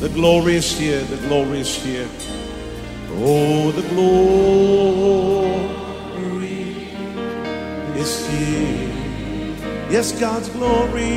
[0.00, 1.02] The glory is here.
[1.04, 2.08] The glory is here.
[3.12, 4.18] Oh, the glory
[7.94, 8.90] is here.
[9.88, 11.14] Yes, God's glory.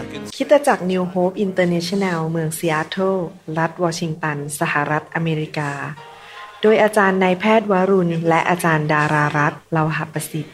[0.00, 3.16] I can คริดจักร New Hope International เมืองซีแอตเทิล
[3.58, 5.72] รัฐวอชิงตัน สหรัฐอเมริกา
[6.62, 10.53] โดยอาจารย์นายแพทย์วรุณ และอาจารย์ดารารัตน์เลาหประสิทธิ์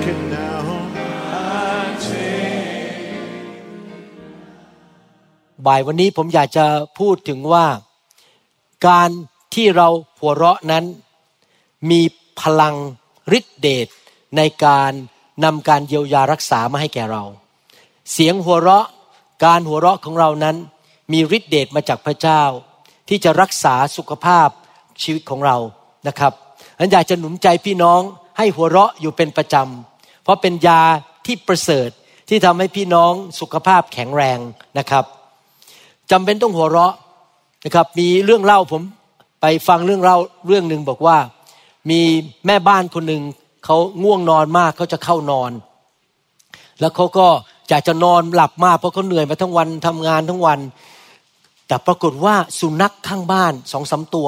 [5.65, 6.65] บ่ายวันนี้ผมอยากจะ
[6.99, 7.65] พูดถึงว่า
[8.87, 9.09] การ
[9.53, 9.87] ที่เรา
[10.19, 10.83] หัวเราะนั้น
[11.89, 12.01] มี
[12.41, 12.75] พลัง
[13.37, 13.87] ฤทธิเดช
[14.37, 14.91] ในการ
[15.43, 17.23] นำการเยียวยารักษามาให้แก่เรา
[18.11, 18.87] เสียงหัวเราะ
[19.45, 20.55] การหัวเราะของเรานั้น
[21.11, 22.41] มีฤทธิเดชมาจากพระเจ้า
[23.09, 24.47] ที่จะรักษาสุขภาพ
[25.01, 25.57] ชีวิตของเรา
[26.07, 26.33] นะครับ
[26.79, 28.01] ฉันอยากจะหนุนใจพี่น้อง
[28.37, 30.81] ให้หัวเราะอยู่เป็นประจำเพราะเป็นยา
[31.25, 31.89] ที่ประเสริฐ
[32.29, 34.39] ที่ทำให้พี่น้องสุขภาพแข็งแรง
[34.77, 35.05] นะครับ
[36.11, 36.93] จำเป็นต้องหัวเราะ
[37.65, 38.81] นะครับ มีเรื่องเล่าผม
[39.41, 40.17] ไปฟังเรื่องเล่า
[40.47, 41.17] เรื่องหนึ่งบอกว่า
[41.89, 42.01] มี
[42.45, 43.21] แม่บ้านคนหนึ่ง
[43.65, 45.51] เขาง่วงนอนมากเขาจะเข้านอน
[46.79, 47.27] แล้วเขาก็
[47.69, 50.59] อยากจะนอนหลับมากเพราะเขาเหนื่อยมาทั้งวันทำงานทั้งวัน
[51.67, 54.27] แต่ปรากฏว่าสุนัขข้างบ้านสองสาตัว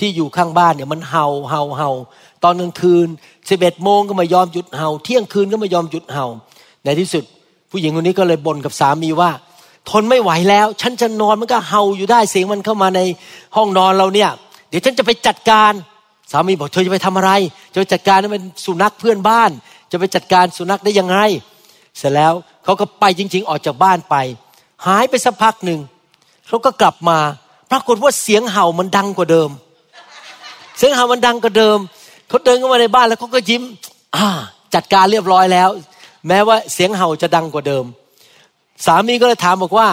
[0.00, 1.90] ที่อยู่ข้างบ้านเนี่ยมันเห่าเห่าเห่า
[2.42, 3.06] ตอนกลางคืน
[3.48, 6.26] สิบเอ็ดโมงก็ไม่ยอมหยุดเห่า เที่ยงคืนก็ไม่ยอมหยุดเห่า
[6.84, 7.24] ในที่สุด
[7.70, 9.30] ผู้หญิงคนนี้ก็เลยบ่นกับสามีว่า
[9.90, 13.00] ทนไม่ไหวแล้ว ฉันจะนอนมันก็เห่าอยู่ได้เสียงมันเข้ามาใน
[13.56, 14.30] ห้องนอนเราเนี่ย
[14.68, 15.72] เดี๋ยวฉันจะไปจัดการ
[16.30, 17.30] สามีบอกเธอจะไปทำอะไร
[17.72, 19.50] จะไปจัดการนั่นเป็นสุนัขเพื่อนบ้าน
[19.90, 21.16] จะไปจัดการสุนัขได้ยังไง
[21.98, 22.32] เสร็จแล้ว
[22.64, 24.16] เขาก็ไปจริง ๆ ออกจากบ้านไป
[24.86, 25.80] หายไปสักพักหนึ่ง
[26.48, 27.18] เขาก็กลับมา
[27.70, 29.50] ปรากฏว่าเสียงเห่ามันดังกว่าเดิม
[30.78, 31.78] เสียงเห่ามันดังกว่าเดิม
[32.28, 33.62] เขาเดินเข้ามาในบ้านแล้วเขาก็ยิ้ม
[34.16, 34.26] อ่า
[34.74, 35.68] จัดการเรียบร้อยแล้ว
[36.28, 37.84] แม้ว่าเสียงเห่าจะดังกว่าเดิม
[38.84, 39.88] สามีก็เลยถามบอกว่า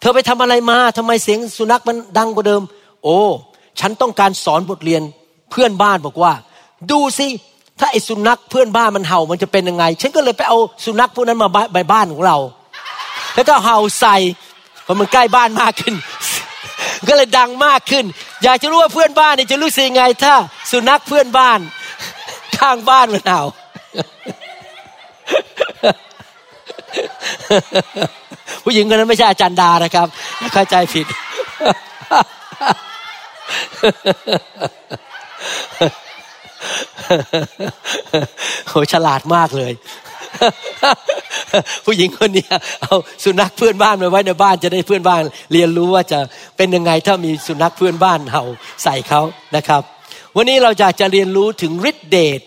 [0.00, 2.62] เธอไปทำอะไรมาทำไมเสียงสุนัขมันดังกว่าเดิม
[3.02, 3.18] โอ้
[3.80, 5.02] ฉันต้องการสอนบทเรียน
[5.50, 6.32] เพื่อนบ้านบอกว่า
[6.90, 7.26] ดูสิ
[7.78, 12.36] ถ้าไอ้สุนัขเพื่อนบ้านมันเห่ามันจะเป็นยังไง ฉันก็เลยไปเอาสุนัขพวกนั้นมาใบบ้านของเรา
[13.34, 14.16] แล้วก็เห่าใส่
[14.86, 15.94] พราะมันใกล้บ้านมากขึ้น
[17.08, 18.04] ก็เลยดังมากขึ้น
[18.42, 20.34] อยากจะรู้ว่าเพื่อนบ้านเนี่ยจะรู้สึกยังไง ถ้า
[20.70, 21.58] สุนัขเพื่อนบ้าน
[22.58, 23.42] ข้างบ้านมันเห่า
[28.64, 30.06] ผู้หญิงคนนั้นไม่ใช่อาจารย์ดานะครับ
[30.54, 31.06] เข้าใจผิด
[38.68, 39.72] โหฉลาดมากเลย
[41.86, 42.46] ผู้หญิงคนนี้
[42.82, 45.22] เอาสุนัขเพื่อนบ้านมาไว้ในบ้านจะได้เพื่อนบ้าน
[45.52, 46.20] เรียนรู้ว่าจะ
[46.56, 48.44] เป็นยังไงถ้ามีสุนัขเพื่อนบ้านเห่า
[48.82, 49.20] ใส่เขา
[49.56, 49.82] นะครับ
[50.36, 52.40] วันนี้เราอยากจะเรียนรู้ถึงฤทธิเดช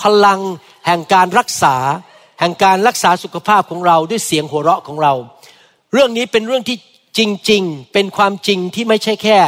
[0.00, 0.40] พลัง
[0.86, 1.76] แห่งการรักษา
[2.40, 5.14] แห่งการรักษาสุขภาพของเราด้วยเสียงหัวเราะของเรา
[5.94, 6.78] เรื่องนี้เป็นเรื่องที่
[7.18, 9.38] จริง ๆ เป็นความจริงที่ไม่ใช่แค่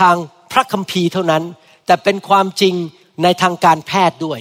[0.00, 0.16] ทาง
[0.52, 1.42] พระคัมภีร์เท่านั้น
[1.86, 2.74] แต่เป็นความจริง
[3.22, 4.38] ในทางการแพทย์ด้วย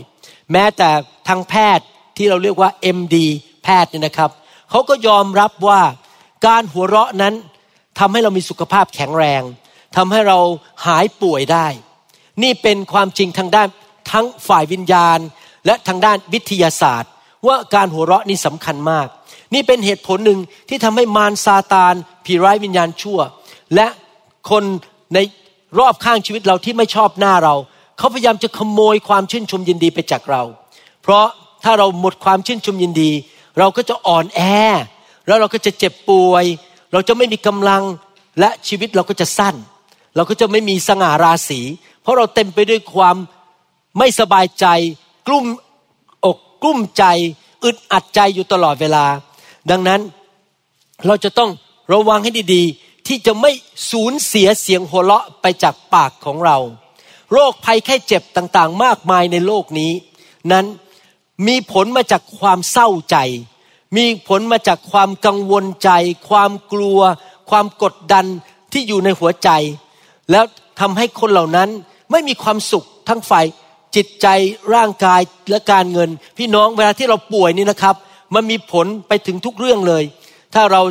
[0.51, 0.89] แม้แต่
[1.27, 1.85] ทางแพทย์
[2.17, 3.15] ที่เราเรียกว่า MD
[3.63, 4.31] แพทย์เนี่ยนะครับ
[4.69, 5.81] เขาก็ยอมรับว่า
[6.47, 7.33] การหัวเราะนั้น
[7.99, 9.41] ทำให้เรามีสุขภาพแข็งแรง
[9.97, 10.39] ทำให้เรา
[10.85, 11.67] หายป่วยได้
[12.43, 13.67] นี่เป็นความจริงทางด้าน
[14.11, 15.19] ทั้งฝ่ายวิญญาณ
[15.65, 17.11] และทางด้านวิทยาศาสตร์
[17.47, 19.07] ว่าการหัวเราะนี่สำคัญมาก
[19.53, 21.93] นี่เป็นเหตุผลหนึ่งที่ทำให้มารซาตาน
[22.25, 23.19] ผีร้ายวิญญาณชั่ว
[23.75, 23.87] และ
[24.49, 24.63] คน
[25.13, 25.19] ใน
[25.79, 27.55] รอบข้างชีวิตเราที่ไม่ชอบหน้าเรา
[27.97, 30.43] เขาพยายามจะขโมยความชื่นชมยินดีไปจากเรา
[31.03, 31.25] เพราะ
[31.63, 33.11] ถ้าเราหมดความชื่นชมยินดี
[33.59, 34.41] เราก็จะอ่อนแอ
[35.27, 36.45] แล้วเราก็จะเจ็บป่วย
[36.93, 37.83] เราจะไม่มีกำลัง
[38.39, 39.55] และชีวิตเราก็จะสั้น
[40.15, 41.61] เราก็จะไม่มีสง่าราศี
[42.01, 43.15] เพราะเราเต็มไปด้วยความ
[43.97, 44.65] ไม่สบายใจ
[45.27, 45.45] กลุ้ม
[46.25, 47.03] อกกลุ้มใจ
[47.63, 49.05] อึดอัดใจอยู่ตลอดเวลา
[49.69, 50.01] ดังนั้น
[51.05, 51.51] เราจะต้อง
[51.93, 53.51] ระวังให้ดีๆ ที่จะไม่
[53.91, 56.57] สูญเสียเสียงหัวเราะไปจากปากของเรา
[57.31, 59.91] โรคภัยแค่เจ็บต่างๆ มากมายในโลกนี้
[60.51, 60.65] นั้น
[61.47, 63.17] มีผลมาจากความเศร้าใจ
[63.97, 65.89] มีผลมาจากความกังวลใจ
[66.29, 66.99] ความกลัว
[67.49, 68.25] ความกดดัน
[68.71, 69.49] ที่อยู่ในหัวใจ
[70.31, 70.45] แล้ว
[70.79, 71.69] ทำให้คนเหล่านั้น
[72.11, 73.45] ไม่มีความสุขทั้งฝ่าย
[73.95, 74.27] จิตใจ
[74.73, 77.95] ร่างกายและการเงิน พี่น้องเวลาที่เราป่วยนี่นะครับ
[78.35, 80.03] มันมีผลไปถึงทุกเรื่องเลย
[80.53, 80.81] ถ้าเรา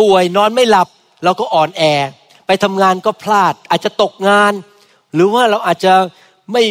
[0.00, 0.88] ป่วยนอนไม่หลับ
[1.24, 1.82] เราก็อ่อนแอ
[2.46, 4.52] ไปทำงานก็พลาด อาจจะตกงาน
[5.14, 5.94] หรือว่าเราอาจจะ
[6.52, 6.62] ไม่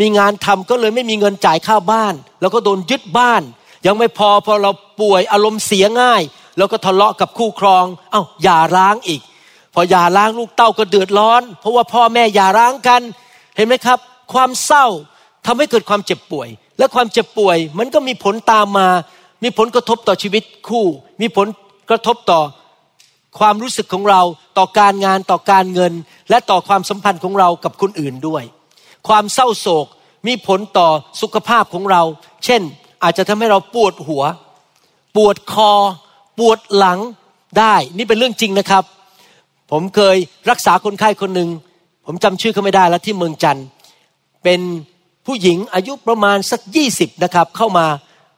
[0.00, 3.42] มีงานทำก็เลยไม่มีเงินจ่ายค่าบ้าน แล้วก็โดนยึดบ้าน
[3.86, 6.22] ยังไม่พอพอเราป่วยอารมณ์เสียง่าย
[6.58, 9.20] แล้วก็ทะเลาะกับคู่ครอง เอา้าอย่าร้างอีก
[9.74, 13.02] พออย่าร้างลูกเต้าก็เดือดร้อน เพราะว่าพ่อแม่อย่าร้างกัน
[13.56, 13.98] เห็นไหมครับ
[14.32, 14.86] ความเศร้า
[15.46, 16.48] ทำให้เกิดความเจ็บป่วย
[16.78, 18.88] และความเจ็บป่วยมันก็มีผลตามมา
[19.42, 20.84] มีผลกระทบต่อชีวิตคู่
[21.20, 21.46] มีผล
[21.90, 22.40] กระทบต่อ
[23.38, 24.20] ความรู้สึกของเรา
[24.58, 25.92] ต่อการงานต่อการเงิน
[26.30, 28.42] และต่อความสัมพันธ์ของเรากับคนอื่นด้วย
[29.08, 29.86] ความเศร้าโศก
[30.26, 30.88] มีผลต่อ
[31.20, 32.02] สุขภาพของเรา
[32.44, 32.62] เช่น
[33.02, 34.24] อาจจะทำให้เราปวดหัว
[35.16, 35.72] ปวดคอ
[36.38, 36.98] ปวดหลัง
[37.58, 38.84] ได้ นี่เป็นเรื่องจริงนะครับ
[39.70, 40.16] ผมเคย
[40.50, 41.48] รักษาคนไข้คนหนึ่ง
[42.06, 43.66] ผมจำชื่อเขาไม่ได้แล้วที่เมืองจันทร์
[44.44, 44.60] เป็น
[45.26, 47.86] ผู้หญิงอายุประมาณสักยี่สิบนะครับ เข้ามา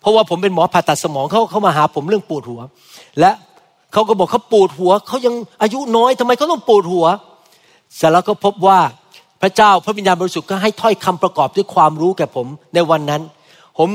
[0.01, 2.61] เพราะว่าผมเป็นหมอผ่าตัดสมองเขาเข้ามาหาผมเรื่องปวดหัว
[3.21, 3.31] และ
[3.93, 7.07] เขาก็บอกเขาปวดหัวเขายังอายุน้อยทำไมเขาต้องปวดหัว
[7.97, 8.79] เสร็จแล้วก็พบว่า
[9.43, 13.23] พระเจ้าพระวิญญาณบริสุทธิ์ก็ให้ถ้อยคำประกอบด้วยความรู้แก่ผมในวันนั้น
[13.79, 13.89] ผม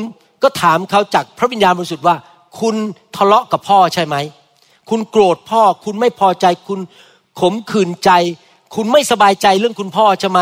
[0.44, 2.16] ก็ถามเขาจากพระวิญญาณบริสุทธิ์ว่า
[2.60, 2.76] คุณ
[3.16, 4.16] ทะเลาะกับพ่อใช่ไหม
[4.90, 6.80] คุณโกรธพ่อ คุณไม่พอใจคุณ
[7.40, 8.12] ขมขื่นใจ
[8.76, 10.40] คุณไม่สบายใจเรื่องคุณพ่อใช่ไหม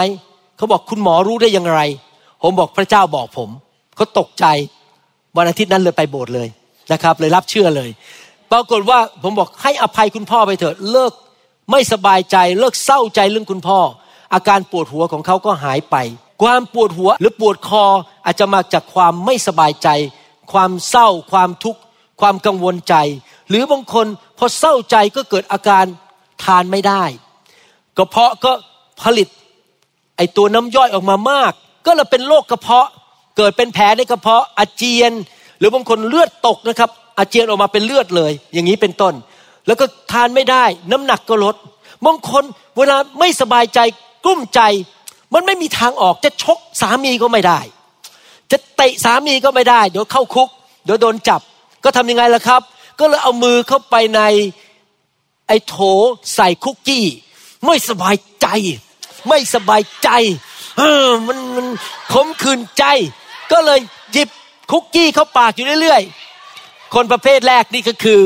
[0.57, 1.80] เขาบอกคุณหมอรู้ได้อย่างไร
[2.42, 3.50] ผมบอกพระเจ้าบอกผม
[3.95, 4.45] เขาตกใจ
[5.38, 6.47] วันอาทิตย์นั้นเลยไปโบสถ์เลย
[6.91, 7.89] นะครับ เลยรับเชื่อเลย
[8.51, 11.13] ปรากฏว่าผมบอกให้อภัยคุณพ่อไปเถอะเลิก
[11.71, 13.80] ไม่สบายใจเลิกเศร้าใจเรื่องคุณพ่อ
[14.33, 15.95] อาการปวดหัวของเขาก็หายไป
[16.41, 17.85] ความปวดหัวหรือปวดคอ
[18.25, 19.89] อาจจะมาจากความไม่สบายใจ
[20.51, 21.79] ความเศร้า ความทุกข์
[22.21, 22.95] ความกังวลใจ
[23.50, 24.07] หรือบางคน
[24.38, 25.86] พอเศร้าใจก็เกิดอาการ
[26.44, 27.03] ทานไม่ได้
[27.97, 28.51] กระเพาะก็
[29.01, 29.27] ผลิต
[30.18, 31.51] ไอตัวน้ำย่อยออกมามาก
[31.86, 32.88] ก็เลยเป็นโรคกระเพาะ
[33.38, 35.12] เกิดเป็นแผลในกระเพาะอาเจียน
[35.59, 39.13] หรือบางคนเลือดตกนะครับ อาเจียนออกมาเป็นเลือดเลย อย่างนี้เป็นต้น
[39.68, 41.56] แล้วก็ทานไม่ได้ น้ำหนักก็ลด
[42.06, 42.44] บางคน
[42.77, 43.80] เวลาไม่สบายใจ
[44.25, 44.62] กลุ้มใจ
[45.33, 47.59] มันไม่มีทางออกจะชกสามีก็ไม่ได้
[48.51, 50.50] จะเตะสามีก็ไม่ได้ เดี๋ยวเข้าคุก
[50.86, 51.41] เดี๋ยวโดนจับ
[51.83, 52.62] ก็ทำยังไงล่ะครับ
[53.00, 54.21] ก็เลยเอามือเข้าไปใน
[55.47, 55.75] ไอ้โถ
[56.36, 57.06] ใส่คุกกี้
[57.65, 58.47] ไม่สบายใจ
[59.29, 60.09] ไม่สบายใจ
[60.77, 61.68] เออมันมัน
[62.12, 62.86] ขมขื่นใจ
[63.51, 63.79] ก็เลย
[64.13, 64.29] หยิบ
[64.71, 68.19] คุกกี้เข้าปากอยู่เรื่อยๆ คนประเภทแรกนี่ก็คือ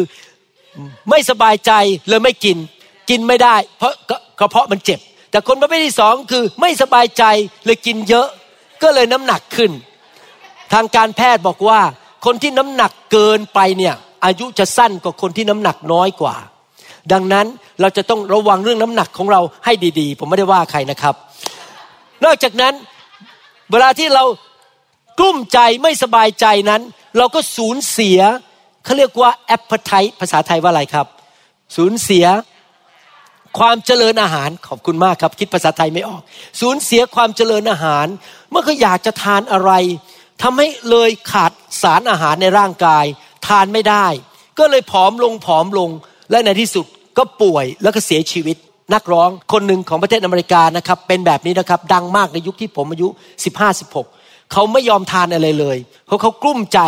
[1.09, 1.71] ไม่สบายใจ
[2.09, 2.57] เลยไม่กิน
[3.09, 3.93] กินไม่ได้ เพราะ
[4.39, 4.99] กระเพาะมันเจ็บ
[5.31, 7.23] แต่คนประเภทที่สองคือไม่สบายใจ
[7.65, 8.27] เลยกินเยอะ
[8.83, 9.71] ก็เลยน้ำหนักขึ้น
[10.73, 11.79] ทางการแพทย์บอกว่า
[12.25, 16.35] คนที่น้ำหนักเกินไปเนี่ยอายุจะสั้นกว่าคนที่น้ำหนักน้อยกว่า
[17.11, 17.45] ดังนั้น
[17.81, 21.15] เราจะต้องระวังเรื่องน้ำหนักของเราให้ดีๆ ผมไม่ได้ว่าใครนะครับ
[22.25, 22.73] นอกจากนั้น
[23.71, 24.23] เวลาที่เรา
[25.19, 26.81] กลุ้มใจไม่สบายใจนั้น
[27.17, 28.19] เราก็สูญเสีย
[28.83, 31.07] เขาเรียกว่า appetite ภาษาไทยว่าอะไรครับ
[31.75, 32.25] สูญเสีย
[33.59, 36.21] ความเจริญอาหารขอบคุณมากครับ คิดภาษาไทยไม่ออก
[36.61, 38.07] สูญเสียความเจริญอาหาร
[38.49, 39.71] เมื่อเขาอยากจะทานอะไร
[40.41, 43.05] ทำให้เลยขาดสารอาหารในร่างกาย
[43.47, 44.07] ทานไม่ได้
[44.59, 45.89] ก็เลยผอมลงผอมลง
[46.31, 46.85] และในที่สุด
[47.17, 48.57] ก็ป่วยแล้วก็เสียชีวิต
[48.93, 53.07] นักร้องคนหนึ่งของประเทศอเมริกานะครับ เป็นแบบนี้นะครับ ดังมากในยุคที่ผมอายุ
[53.67, 54.16] 15-16
[54.51, 56.81] เขาไม่ยอมทานอะไรเลยเพราะเขากลุ้มใจ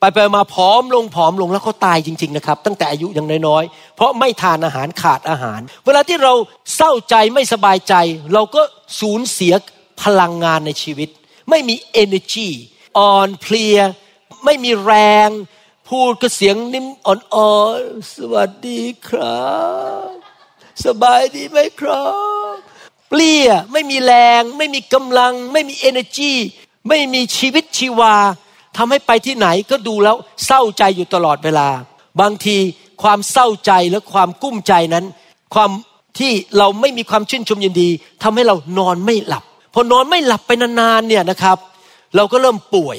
[0.00, 6.32] ไปไปมาผอมลงผอมลงแล้วเขาตายจริง ๆนะครับ ตั้งแต่อายุยังน้อยๆเพราะไม่ทานอาหารขาดอาหาร เวลาที่เรา
[6.76, 7.94] เศร้าใจไม่สบายใจ
[8.34, 8.62] เราก็
[9.00, 9.54] สูญเสีย
[10.02, 11.08] พลังงานในชีวิต
[11.50, 12.48] ไม่มี energy
[12.98, 13.78] อ่อนเพลีย
[14.44, 14.92] ไม่มีแร
[15.26, 15.28] ง
[15.88, 19.44] พูดก็เสียงนิ่มอ่อนๆสวัสดีครั
[20.06, 20.10] บ
[20.84, 22.04] สบายดีไหมครั
[22.52, 22.56] บ
[23.10, 26.34] เปลี่ยไม่มีแรง ไม่มีกำลัง ไม่มี energy
[26.88, 28.14] ไม่มีชีวิตชีวา
[28.76, 31.68] ทำให้ไปที่ไหนก็ดูแล้วเศร้าใจอยู่ตลอดเวลา
[32.20, 32.56] บางที
[33.02, 35.04] ความเศร้าใจและความกุ้มใจนั้น
[35.54, 35.70] ความ
[36.18, 37.88] ที่เราไม่มีความชื่นชมยินดี
[38.22, 41.58] ทำให้เรานอนไม่หลับ พอนอนไม่หลับไปนานๆเนี่ยนะครับ
[42.16, 42.98] เราก็เริ่มป่วย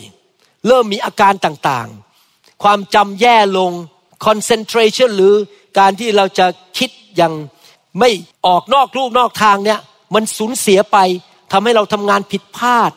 [0.68, 3.72] เริ่มมีอาการต่างๆ ความจำแย่ลง
[4.25, 5.34] concentration หรือ
[5.80, 6.46] การที่เราจะ
[6.77, 7.34] คิดอย่าง
[8.00, 8.10] ไม่
[8.46, 9.80] ออกนอกลูกนอกทางเนี่ย
[10.15, 10.98] มันสูญเสียไป
[11.51, 12.92] ทำให้เราทำงานผิดพลาด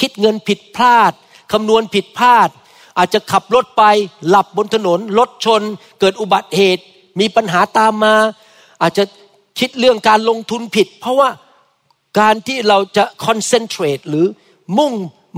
[0.00, 1.12] คิดเงินผิดพลาด
[1.52, 2.48] คำนวณผิดพลาด
[2.98, 3.84] อาจจะขับรถไป
[4.28, 5.62] หลับบนถนนรถชน
[6.00, 6.82] เกิดอุบัติเหตุ
[7.20, 8.14] มีปัญหาตามมา
[8.82, 9.04] อาจจะ
[9.58, 11.28] คิดเรื่องการลงทุนผิด เพราะว่า
[12.20, 14.26] การที่เราจะคอนเซนเทรตหรือ
[14.78, 14.92] มุ่ง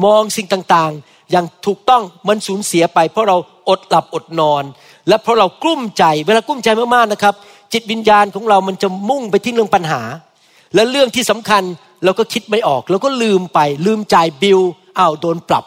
[0.04, 3.37] มองสิ่งต่างๆ อย่างถูกต้องมันสูญเสียไป เพราะเรา
[3.68, 4.64] อดหลับอดนอน
[5.08, 7.34] และเพราะเรากลุ้มใจเวลากลุ้มใจมากๆนะครับ
[7.73, 10.02] จิตวิญญาณของเรามันจะมุ่งไปที่เรื่องปัญหา
[10.75, 11.62] และเรื่องที่สำคัญ
[12.04, 14.61] เราก็คิดไม่ออกเราก็ลืมไป ลืมจ่ายบิล
[14.99, 15.64] อ้าวโดนปรับ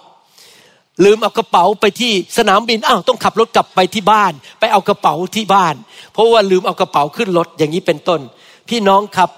[1.05, 5.75] ลืมเอากระเป๋าไปที่สนามบินอ้าวต้องขับรถกลับไปที่บ้าน ไปเอากระเป๋าที่บ้าน
[6.13, 8.21] เพราะว่าลืมเอากระเป๋าขึ้นรถอย่างนี้เป็นต้น
[8.69, 9.29] พี่น้องครับ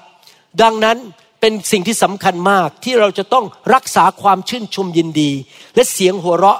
[0.61, 0.97] ดังนั้น
[1.39, 5.31] เป็นสิ่งที่สำคัญมากที่เราจะต้องรักษาความชื่นชมยินดี
[5.75, 6.59] และเสียงหัวเราะ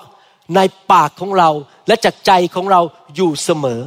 [0.56, 0.60] ใน
[0.92, 1.50] ปากของเรา
[1.88, 2.82] และจากใจของเรา
[3.16, 3.82] อยู่เสมอ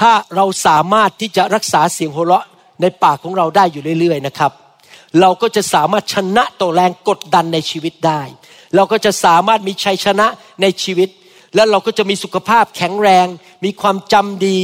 [0.00, 2.44] ถ้าเราสามารถที่จะรักษาเสียงหัวเราะ
[2.80, 4.52] ในปากของเราได้อยู่เรื่อย ๆ นะครับ
[5.20, 8.22] เราก็จะสามารถชนะตัวแรงกดดันในชีวิตได้
[8.76, 10.26] เราก็จะสามารถมีชัยชนะ
[10.62, 11.08] ในชีวิต
[11.54, 13.26] และเราก็จะมีสุขภาพแข็งแรง
[13.64, 14.58] มีความจำดี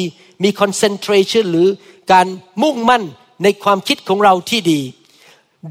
[0.44, 1.68] มี concentration หรือ
[2.12, 2.26] การ
[2.62, 3.02] มุ่งมั่น
[3.42, 4.80] ในความคิดของเราที่ดี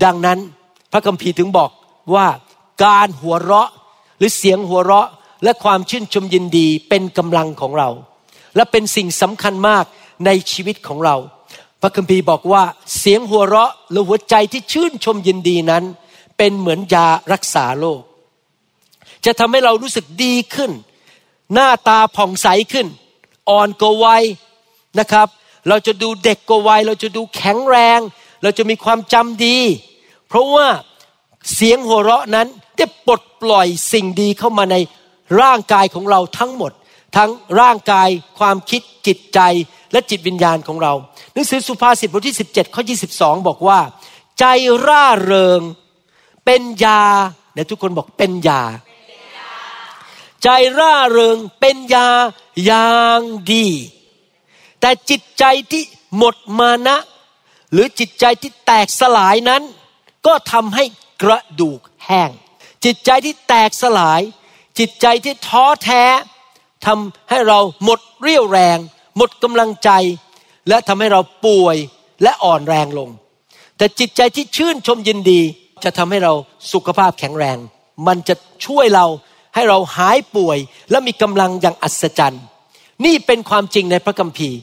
[0.03, 0.39] ดังนั้น
[0.91, 1.71] พระคัมภีร์ถึงบอก
[2.15, 2.27] ว่า
[2.85, 3.69] การหัวเราะ
[4.17, 5.09] หรือเสียงหัวเราะ
[5.43, 7.89] และความชื่นชมยินดีเป็นกำลังของเรา
[8.55, 9.85] และเป็นสิ่งสำคัญมาก
[10.25, 11.15] ในชีวิตของเรา
[11.81, 12.63] พระคัมภีร์บอกว่า
[12.97, 15.83] เสียงหัวเราะหรือหัวใจที่ชื่นชมยินดีนั้น
[16.37, 18.01] เป็นเหมือนยารักษาโรค
[19.25, 20.71] จะทำให้เรารู้สึกดีขึ้น
[21.53, 22.87] หน้าตาผ่องใสขึ้น
[23.49, 24.23] อ่อนกว่าวัย
[24.99, 25.27] นะครับ
[25.67, 27.99] เราจะดูเด็กกว่าวัยเราจะดูแข็งแรง
[28.43, 29.57] เราจะมีความจำดี
[30.27, 30.67] เพราะว่า
[31.53, 34.75] เสียงหัวเราะนั้นได้ปลดปล่อยสิ่งดีเข้ามาใน
[35.41, 36.71] ร่างกายของเราทั้งหมด
[37.17, 37.29] ทั้ง
[37.59, 39.39] ร่างกายความคิดจิตใจ
[39.91, 40.93] และจิตวิญญาณของเรา
[41.33, 42.83] หนังสือสุภาษิตบทที่ 17 ข้อ
[43.15, 43.79] 22 บอกว่า
[44.39, 44.45] ใจ
[44.85, 45.61] ร่าเริง
[46.45, 47.01] เป็นยา
[47.53, 48.61] เดี๋ยวทุกคนบอกเป็นยา
[50.43, 52.07] ใจร่าเริงเป็นยา
[52.65, 53.67] อย่างดี
[54.81, 55.83] แต่จิตใจที่
[56.17, 56.97] หมดมานะ
[57.71, 59.63] หรือจิตใจที่แตกสลายนั้น
[60.25, 60.83] ก็ทำให้
[61.23, 62.31] กระดูกแห้ง
[62.85, 64.21] จิตใจที่แตกสลาย
[64.79, 66.03] จิตใจที่ท้อแท้
[66.85, 68.77] ทำให้เราหมดเรี่ยวแรง
[69.17, 69.89] หมดกำลังใจ
[70.69, 71.77] และทำให้เราป่วย
[72.23, 73.09] และอ่อนแรงลง
[73.77, 75.41] แต่จิตใจที่ชื่นชมยินดี
[75.83, 76.33] จะทำให้เรา
[76.73, 77.57] สุขภาพแข็งแรง
[78.07, 79.05] มันจะช่วยเรา
[79.55, 80.57] ให้เราหายป่วย
[80.91, 82.43] และมีกำลังอย่างอัศจรรย์
[83.05, 84.59] นี่เป็นความจริงในพระคัมภีร์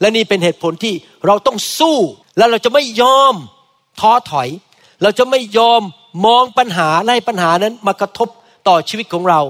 [0.00, 0.94] และนี่เป็นเหตุผลที่
[1.26, 1.98] เราต้องสู้
[2.36, 3.34] และเราจะไม่ยอม
[4.00, 4.48] ท้อถอย
[5.02, 5.82] เราจะไม่ยอม
[6.26, 8.28] มองปัญหาไล่ปัญหานั้นมากระทบ
[8.68, 9.40] ต่อชีวิตของเรา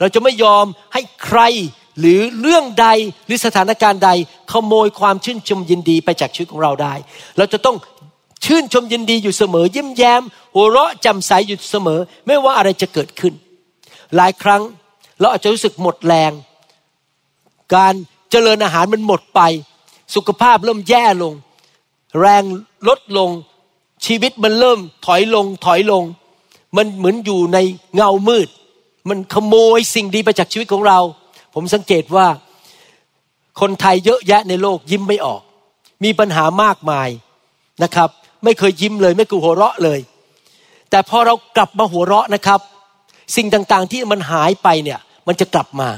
[0.00, 1.40] เราจะไม่ยอมให้ใคร
[1.98, 2.88] หรือเรื่องใด
[3.26, 4.10] หรือสถานการณ์ใด
[4.52, 6.94] ขโมยความชื่นชมยินดีไปจากชีวิตของเราได้
[7.38, 7.76] เราจะต้อง
[8.44, 10.22] ชื่นชมยินดีอยู่เสมอยิ้มแย้ม
[10.54, 13.34] หัวเราะจำใสอยู่เสมอ ไม่ว่าอะไรจะเกิดขึ้น
[14.16, 14.62] หลายครั้ง
[15.20, 16.32] เราอาจจะรู้สึกหมดแรง
[17.74, 17.94] การ
[18.30, 19.40] เจริญอาหารมันหมดไป
[20.14, 21.34] สุขภาพเริ่มแย่ลง
[22.20, 22.42] แรง
[22.88, 23.30] ลดลง
[24.06, 26.04] ชีวิตมันเริ่มถอยลงถอยลง
[26.76, 27.58] มันเหมือนอยู่ใน
[27.94, 28.48] เงามืด
[29.08, 30.98] มันขโมยสิ่งดีไปจากชีวิตของเรา
[31.54, 32.26] ผมสังเกตว่า
[33.60, 35.42] คนไทยเยอะแยะในโลกยิ้มไม่ออก
[36.04, 37.08] มีปัญหามากมาย
[37.82, 38.08] นะครับ
[38.44, 40.00] ไม่เคยยิ้มเลย ไม่เคยหัวเราะเลย
[40.90, 42.60] แต่พอเรากลับมาหัวเราะนะครับ
[43.36, 45.88] สิ่งต่างๆที่มันหายไปเนี่ยมันจะกลับมา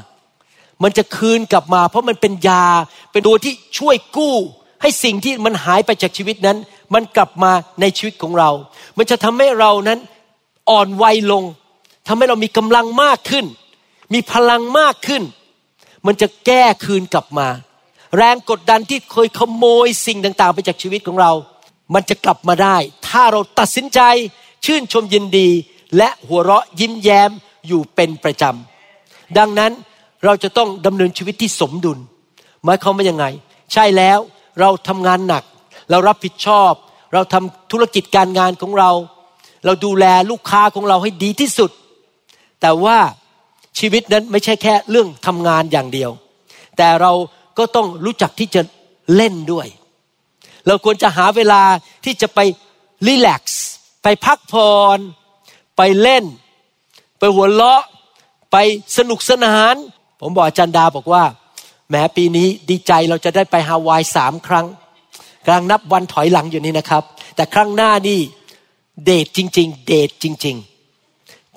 [0.82, 2.66] มันจะคืนกลับมา เพราะมันเป็นยา
[3.10, 4.34] เป็นตัวที่ช่วยกู้
[4.82, 6.58] ให้สิ่งที่มันหายไปจากชีวิตนั้น
[6.94, 8.50] มันกลับมาในชีวิตของเรา
[8.98, 9.98] มันจะทำให้เรานั้น
[10.70, 11.44] อ่อนวัยลง
[12.06, 13.46] ทำให้เรามีกำลังมากขึ้น
[14.14, 15.22] มีพลังมากขึ้น
[16.06, 17.48] มันจะแก้คืนกลับมา
[18.16, 21.32] แรงกดดันที่เคยขโมยสิ่งต่างๆ ไปจากชีวิตของเรา
[21.94, 22.76] มันจะกลับมาได้
[23.08, 24.00] ถ้าเราตัดสินใจ
[24.64, 25.48] ชื่นชมยินดี
[25.96, 27.30] และหัวเราะยิ้มแย้ม
[27.66, 29.72] อยู่เป็นประจำ ดังนั้น
[30.24, 31.98] เราจะต้องดำเนินชีวิตที่สมดุล
[32.64, 33.24] หมายความว่ายังไง
[33.72, 34.18] ใช่แล้ว
[34.60, 35.44] เราทำงานหนัก
[35.90, 36.72] เรารับผิดชอบ
[37.12, 38.90] เราทำธุรกิจการงานของเรา
[39.64, 41.70] เราดูแลลูกค้าของเราให้ดีที่สุด
[42.60, 42.98] แต่ว่า
[43.78, 46.10] ชีวิตนั้นไม่ใช่แค่เรื่องทำงานอย่างเดียว
[46.76, 47.12] แต่เรา
[47.58, 48.62] ก็ต้องรู้จักที่จะ
[49.16, 49.66] เล่นด้วย
[50.66, 51.62] เราควรจะหาเวลา
[52.04, 52.40] ที่จะไป
[53.06, 53.64] รีแลกซ์
[54.02, 54.98] ไปพักผ่อน
[55.76, 56.24] ไปเล่น
[57.18, 57.82] ไปหัวเราะ
[58.52, 58.56] ไป
[58.96, 59.74] สนุกสนาน
[60.20, 61.24] ผมบอกอาจารย์ดาบอกว่า
[61.90, 64.66] แม้ปีนี้ดีใจเราจะได้ไปฮาวายสามครั้ง
[65.44, 67.02] กำลังนับวันถอยหลังอยู่นี่นะครับ
[67.36, 68.20] แต่ครั้งหน้านี่
[69.04, 70.71] เดทจริง ๆ เดทจริง ๆ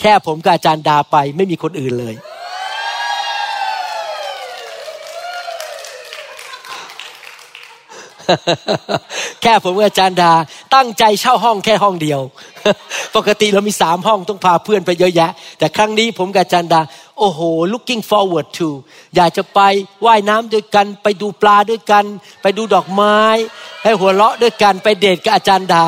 [0.02, 2.16] แค่ผมกับอาจารย์ดาไปไม่มีคนอื่นเลย
[9.42, 10.32] แค่ผมกับอาจารย์ดา
[10.76, 12.22] ตั้งใจเช่าห้องแค่ห้องเดียว
[13.16, 16.82] ปกติเรามีสามห้องต้องพาเพื่อนไปเยอะแยะ แต่ครั้งนี้ผมกับอาจารย์ดา
[17.20, 17.40] โอ้โห
[17.74, 18.70] looking forward to
[19.16, 19.60] อยากจะไป
[20.06, 22.06] ว่ายน้ำด้วยกัน ไปดูปลาด้วยกัน
[22.42, 23.18] ไปดูดอกไม้
[23.84, 25.84] ให้หัวเราะด้วยกัน ไปเดทกับอาจารย์ดา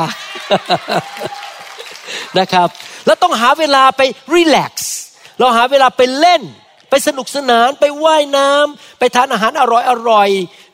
[2.39, 2.67] นะครับ
[3.05, 4.01] แล้วต้องหาเวลาไป
[4.35, 4.93] รีแลกซ์
[5.39, 6.41] เราหาเวลาไปเล่น
[6.89, 10.29] ไปสนุกสนานไปว่ายน้ำไปทานอาหารอร่อยอร่อย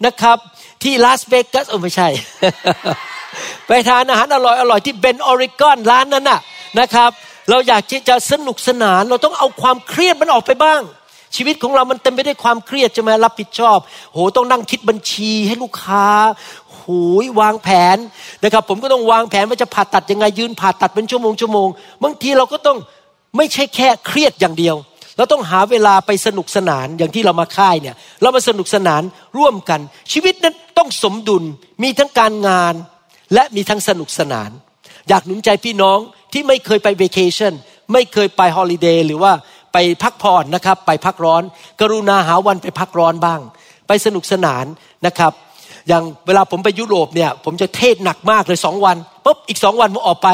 [0.06, 0.38] นะครับ
[0.84, 2.08] ที่ลาสเวกัสโอ้ไม่ใช่
[3.68, 6.40] ไปทานอาหารอร่อยอร่อยที่เบนออริกอนร้านนั้นน่ะ
[6.80, 7.12] นะครับ
[7.50, 10.82] เราอยากที่จะสนุกสนาน เราต้องเอาความเครียดมันออกไปบ้าง
[11.36, 13.78] ชีวิตของเรามันเต็มไปด้วยความเครียดจะมารับผิดชอบ
[14.14, 16.08] โห ต้องนั่งคิดบัญชีให้ลูกค้า
[16.86, 17.98] หูยวางแผน
[18.44, 21.68] นะครับ ผมก็ต้องวางแผนว่าจะผ่าตัดยังไงยืนผ่าตัดเป็นชั่วโมงชั่วโมง
[22.04, 22.78] บางทีเราก็ต้อง
[23.38, 24.76] ไม่ใช่แค่เครียดอย่างเดียว
[25.18, 29.02] เราต้องหาเวลาไปสนุกสนานอย่างที่เรามาค่ายเนี่ยเรามาสนุกสนาน
[29.38, 29.80] ร่วมกัน
[30.12, 31.44] ชีวิตนั้นต้องสมดุล
[31.84, 32.74] มีทั้งการงาน
[33.34, 34.50] และมีทั้งสนุกสนาน
[35.10, 36.00] อยากหนุนใจพี่น้อง
[36.34, 37.54] ที่ไม่เคยไปเวกเคชั่น
[37.94, 39.32] ไม่เคยไป holiday หรือว่า
[39.74, 41.44] ไปพักผ่อนนะครับ ไปพักร้อน
[41.82, 43.40] กรุณาหาวันไปพักร้อนบ้าง
[43.88, 44.66] ไปสนุกสนาน
[45.06, 45.34] นะครับ
[45.88, 50.30] อย่างเวลาผมไปยุโรปเนี่ย ผมจะเทศน์หนักมากเลยสองวันปุ๊บอีกสองวันผมออกไป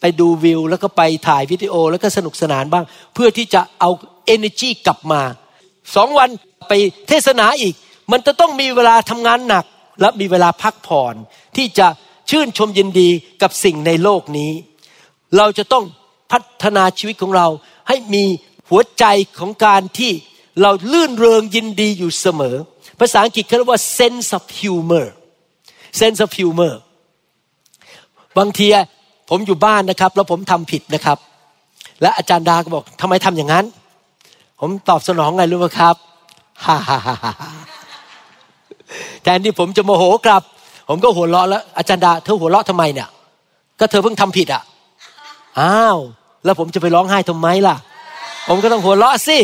[0.00, 3.90] ไปดูวิว แล้วก็ไปถ่ายวิดีโอแล้วก็สนุกสนานบ้าง เพื่อที่จะเอา
[4.34, 5.22] energy กลับมา
[5.96, 6.28] สองวัน
[6.68, 6.72] ไป
[7.08, 7.74] เทศนาอีก
[8.12, 9.64] มันจะต้องมีเวลาทำงานหนัก
[10.00, 11.14] และมีเวลาพักผ่อน
[11.56, 11.86] ที่จะ
[12.30, 13.08] ชื่นชมยินดี
[13.42, 14.52] กับสิ่งในโลกนี้
[15.36, 15.84] เราจะต้อง
[16.32, 17.46] พัฒนาชีวิตของเรา
[17.88, 18.24] ให้มี
[18.68, 19.04] หัวใจ
[19.38, 20.12] ของการที่
[20.62, 22.56] เราลื่นเริงยินดีอยู่เสมอ
[23.00, 25.06] ภาษาอังกฤษเขาเรียกว่า sense of humor
[26.00, 26.74] sense of humor
[28.38, 28.66] บางที
[29.30, 31.18] ผมอยู่บ้านนะครับ แล้วผมทำผิดนะครับ
[32.02, 33.64] และอาจารย์ดาก็บอกทำไมทำอย่างนั้น
[34.60, 35.96] ผมตอบสนองไงรู้ไหมครับ
[36.64, 37.32] ฮ่าฮ่าฮ่า
[39.22, 40.42] แทนที่ผมจะโมโหกลับ
[40.88, 43.08] ผมก็หัวเราะแล้วอาจารย์ดาเธอหัวเราะทำไมเนี่ย
[43.80, 44.62] ก็เธอเพิ่งทำผิดอะ
[45.60, 45.98] อ้าว
[46.44, 47.76] แล้วผมจะไปร้องไห้ทำไมล่ะ
[48.48, 49.38] ผมก็ต้องหัวเราะสิ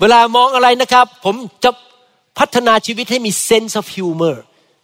[0.00, 1.34] เวลามองอะไรนะครับ ผม
[1.64, 1.70] จะ
[2.38, 4.36] พัฒนาชีวิตให้มี sense of humor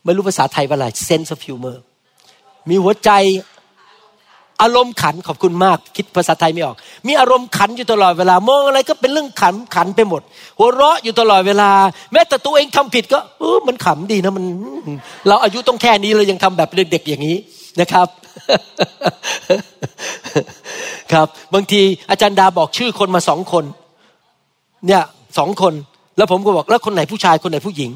[0.05, 1.77] ไม่รู้ภาษาไทยว่าอะไร sense of humor
[2.69, 3.11] มีหัวใจ
[4.63, 10.23] อารมณ์ขันขอบคุณมากคิดภาษาไทยไม่ออก มีอารมณ์ขันอยู่ตลอดเวลามองอะไรก็เป็นเรื่องขันขันไปหมด
[10.59, 11.71] หัวเราะอยู่ตลอดเวลา
[12.13, 14.45] แม้แต่ตัวเองทำผิดก็เออมันขำดีนะมัน
[15.29, 17.37] เราอายุต้องแค่นี้เรายังทำแบบเด็กๆอย่างนี้
[17.81, 18.09] นะครับ
[21.13, 23.65] ครับ บางทีอาจารย์ดาบอกชื่อคนมาสองคน
[24.87, 25.03] เนี่ย
[25.39, 25.75] สองคน
[26.17, 27.91] แล้วผมก็บอกแล้วคนไหนผู้ชายคนไหนผู้หญิง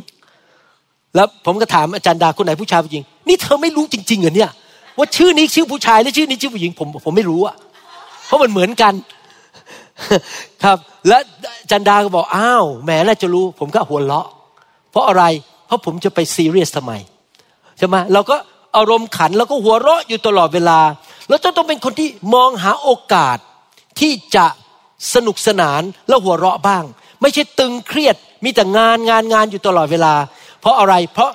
[1.14, 4.50] แล้วผมก็ถามอาจารย์ดาคนไหนผู้ชายผู้หญิง นี่เธอไม่รู้จริงๆเหรอเนี่ย
[4.98, 7.54] ว่าชื่อนี้ชื่อผู้ชายและชื่อนี้ชื่อผู้หญิง ผมผมไม่รู้อะ
[8.26, 8.94] เพราะมันเหมือนกัน
[10.64, 11.18] ครับ และ
[11.70, 14.26] จันดาก็บอกอ้าวแหมน่าจะรู้ ผมก็หัวเราะ
[14.90, 15.24] เพราะอะไร
[15.66, 16.92] เพราะผมจะไปซีเรียสทำไม
[17.78, 18.36] ใช่ไหมเราก็
[18.76, 20.80] อารมณ์ขันแล้วก็หัวเราะอยู่ตลอดเวลา
[21.28, 23.38] แล้วต้องเป็นคนที่มองหาโอกาส
[24.00, 24.46] ที่จะ
[25.14, 26.84] สนุกสนานแล้วหัวเราะบ้าง
[27.20, 30.14] ไม่ใช่ตึงเครียด มีแต่งานงานงานอยู่ตลอดเวลา
[30.60, 31.30] เพราะอะไรเพราะ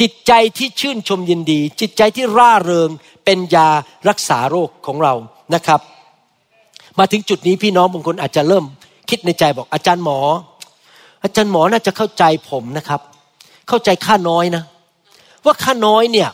[0.00, 2.90] จิตใจที่ชื่นชมยินดี จิตใจที่ร่าเริง
[3.24, 3.68] เป็นยา
[4.08, 5.14] รักษาโรคของเรา
[5.54, 5.80] นะครับ
[6.98, 8.64] มาถึงจุดนี้พี่น้องบางคนอาจจะเริ่ม
[9.10, 10.18] คิดในใจบอกอาจารย์หมอ
[11.22, 13.00] อาจารย์หมอน่าจะเข้าใจผมนะครับ
[13.68, 14.62] เข้าใจข้าน้อยนะ
[15.44, 16.28] ว่าข้าน้อยเนี่ย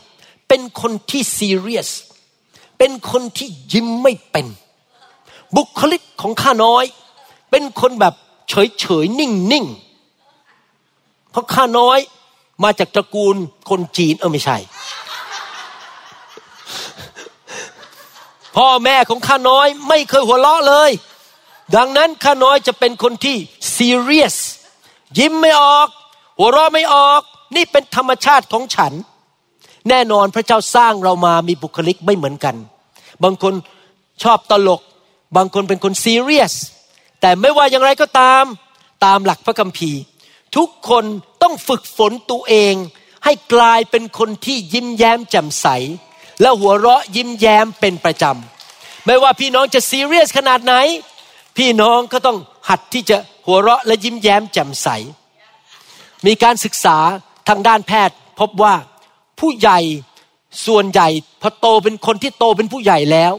[0.48, 1.90] เป็นคนที่ซีเรียส
[2.78, 4.46] เป็นคนที่ยิ้มไม่เป็น
[5.56, 6.84] บุคลิกของข้าน้อย
[7.50, 8.14] เป็นคนแบบ
[8.48, 9.66] เฉยเฉยนิ่งนิ่ง
[11.30, 11.98] เพราะข้าน้อย
[12.64, 13.36] มาจากตระกูล
[13.70, 14.56] คนจีนเออไม่ใช่
[18.56, 20.90] พ่อแม่ของข้าน้อยไม่เคยหัวเราะเลย
[21.76, 23.36] ดังนั้นข้าน้อยจะเป็นคนที่
[23.76, 24.36] ซีเรียส
[25.18, 25.88] ยิ้มไม่ออก
[26.38, 27.20] หัวเราะไม่ออก
[27.56, 28.92] นี่เป็นธรรมชาติของฉัน
[29.88, 32.56] แน่นอนพระเจ้าสร้างเรามามีบุคลิกไม่เหมือนกัน
[33.24, 33.54] บางคน
[34.22, 34.80] ชอบตลก
[35.36, 36.54] บางคนเป็นคนซีเรียส
[37.20, 38.44] แต่ไม่ว่าอย่างไรก็ตาม
[39.04, 40.00] ตามหลักพระคัมภีร์
[40.56, 41.04] ทุกคน
[41.42, 42.74] ต้องฝึกฝนตัวเอง
[43.24, 45.66] ให้กลายเป็นคนที่ยิ้มแย้มแจ่มใส
[46.40, 50.74] และหัวเราะยิ้มแย้มเป็นประจำไม่ว่าพี่น้องจะซีเรียสขนาดไหน
[51.56, 54.88] พี่น้องก็ต้องหัดที่จะหัวเราะและยิ้มแย้มแจ่มใส
[56.26, 56.98] มีการศึกษา
[57.48, 58.74] ทางด้านแพทย์ พบว่า
[59.40, 59.80] ผู้ใหญ่
[60.66, 61.08] ส่วนใหญ่
[61.42, 63.32] พอโตเป็นคนที่โตเป็นผู้ใหญ่แล้ว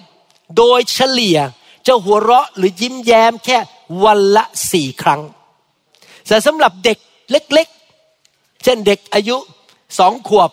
[0.57, 1.37] โดยเฉลี่ย
[1.87, 3.57] จะหัวเราะหรือยิ้มแย้มแค่
[4.03, 5.21] วันละสี่ครั้ง
[6.27, 6.97] แต่สำหรับเด็ก
[7.31, 9.37] เล็กๆ เช่นเด็กอายุ
[9.99, 10.49] สองขวบ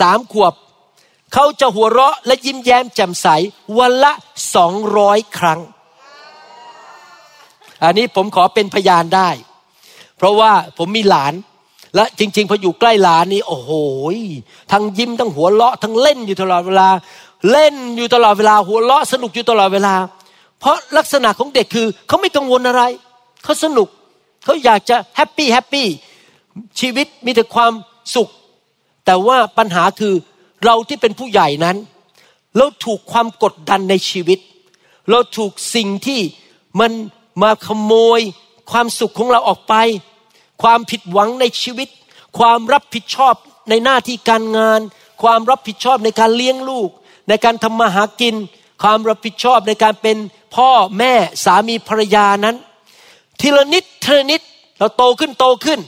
[0.00, 0.54] สามขวบ
[1.32, 3.26] เขาจะหัวเราะและยิ้มแย้มแจ่มใส
[3.78, 4.12] วันละ
[4.54, 5.60] สองร้อยครั้ง
[7.82, 9.28] อันนี้ผมขอเป็นพยานได้
[10.16, 11.34] เพราะว่าผมมีหลาน
[11.94, 13.70] และจริง ๆ พออยู่ใกล้หลานนี่โอ้โห
[14.72, 16.88] ทั้งยิ้มทั้งหัวเราะทั้งเล่นอยู่ตลอดเวลา
[17.50, 19.94] เล่นอยู่ตลอดเวลา หัวเราะสนุกอยู่ตลอดเวลา
[20.60, 22.82] เพราะลักษณะของเด็กคือเขาไม่กังวลอะไร
[23.44, 23.88] เขาสนุก
[24.44, 25.86] เขาอยากจะแฮปปี้แฮปปี้
[26.80, 27.72] ชีวิตมีแต่ความ
[28.14, 28.28] สุข
[29.06, 30.14] แต่ว่าปัญหาคือ
[30.64, 31.76] เราที่เป็นผู้ใหญ่นั้น
[32.56, 34.38] เราถูกความกดดันในชีวิต
[35.10, 36.20] เราถูกสิ่งที่
[36.80, 36.92] มัน
[37.42, 38.20] มาขโมย
[38.70, 39.74] ความสุขของเราออกไป
[40.62, 41.88] ความผิดหวังในชีวิต
[42.38, 43.34] ความรับผิดชอบ
[43.68, 44.80] ในหน้าที่การงาน
[45.22, 46.90] ความรับผิดชอบในการเลี้ยงลูก
[47.28, 48.34] ในการทำมาหากิน
[48.82, 50.16] ความรับผิดชอบในการเป็น
[50.56, 51.12] พ่อแม่
[51.44, 52.56] สามีภรรยานั้น
[53.40, 54.40] ทีละนิดทีละนิด
[54.78, 55.80] เราโตขึ้นโตขึ้น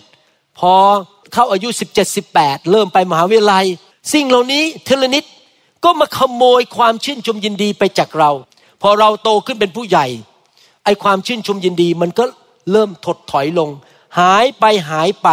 [0.59, 0.72] พอ
[1.33, 3.66] เข้าอายุ 17 18 เริ่มไปมหาวิทยาลัย
[4.12, 5.24] สิ่งเหล่านี้ทีละนิด
[5.85, 8.31] ก็มาขโมยความชื่นชมยินดีไปจากเรา
[8.83, 10.07] พอเราโตขึ้นเป็นผู้ใหญ่
[10.85, 12.24] ไอความชื่นชมยินดีมันก็
[12.72, 13.68] เริ่มถดถอยลง
[14.18, 15.29] หายไปหายไป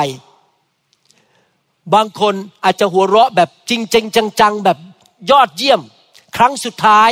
[1.94, 4.06] บางคนอาจจะหัวเราะแบบจริงจริง
[4.40, 4.78] จังๆแบบ
[5.32, 5.82] ยอดเยี่ยม
[6.38, 7.10] ครั้งสุดท้าย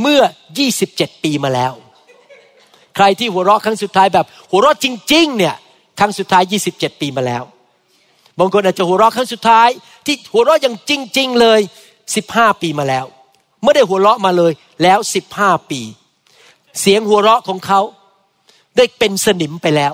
[0.00, 0.20] เมื่อ
[0.72, 1.72] 27 ปีมาแล้ว
[2.96, 5.54] ใครที่หัวเราะครั้งสุดท้ายแบบ หัวเราะจริง ๆ เนี่ย
[5.98, 7.42] ครั้งสุดท้าย 27 ปีมาแล้ว
[8.38, 9.68] บางคนอาจจะหัวเราะครั้งสุดท้าย
[10.06, 11.60] ที่หัวเราะอย่างจริง ๆ เลย
[12.10, 13.04] 15 ปีมาแล้ว
[13.62, 14.98] ไม่ได้หัวเราะมาเลยแล้ว
[15.36, 15.80] 15 ปี
[16.80, 17.80] เสียงหัวเราะของเขา
[18.76, 19.92] ได้เป็นสนิมไปแล้ว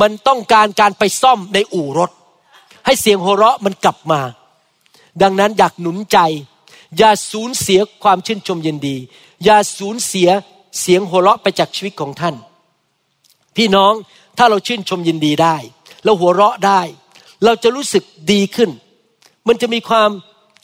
[0.00, 2.10] มันต้องการการไปซ่อมในอู่รถ
[2.86, 4.20] ให้เสียงหัวเราะมันกลับมา
[5.22, 6.18] ดังนั้นอยากหนุนใจ
[6.98, 8.96] อย่าสูญเสียความชื่นชมยินดี
[9.44, 10.28] อย่าสูญเสีย
[10.80, 12.34] เสียงหัวเราะไปจากชีวิตของท่าน
[13.56, 13.92] พี่น้อง
[14.38, 15.56] ถ้าเราชื่นชมยินดีได้
[16.04, 16.80] เราหัวเราะได้
[17.44, 18.70] เราจะรู้สึกดีขึ้น
[19.48, 20.10] มันจะมีความ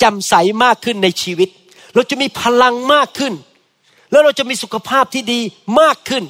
[0.03, 1.49] จำใสมากขึ้นในชีวิต
[1.95, 3.35] เราจะมีพลังมากขึ้น
[4.11, 5.41] แล้วเราจะมีสุขภาพที่ดี
[5.81, 6.25] มากขึ้น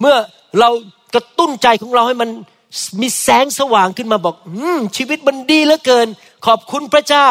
[0.00, 0.16] เมื่อ
[0.60, 0.70] เรา
[1.14, 2.30] กระตุ้นใจของเราให้มัน
[3.00, 6.08] มีแสงสว่างขึ้นมาบอก อืมชีวิตมันดีเหลือเกิน
[6.46, 7.28] ขอบคุณพระเจ้า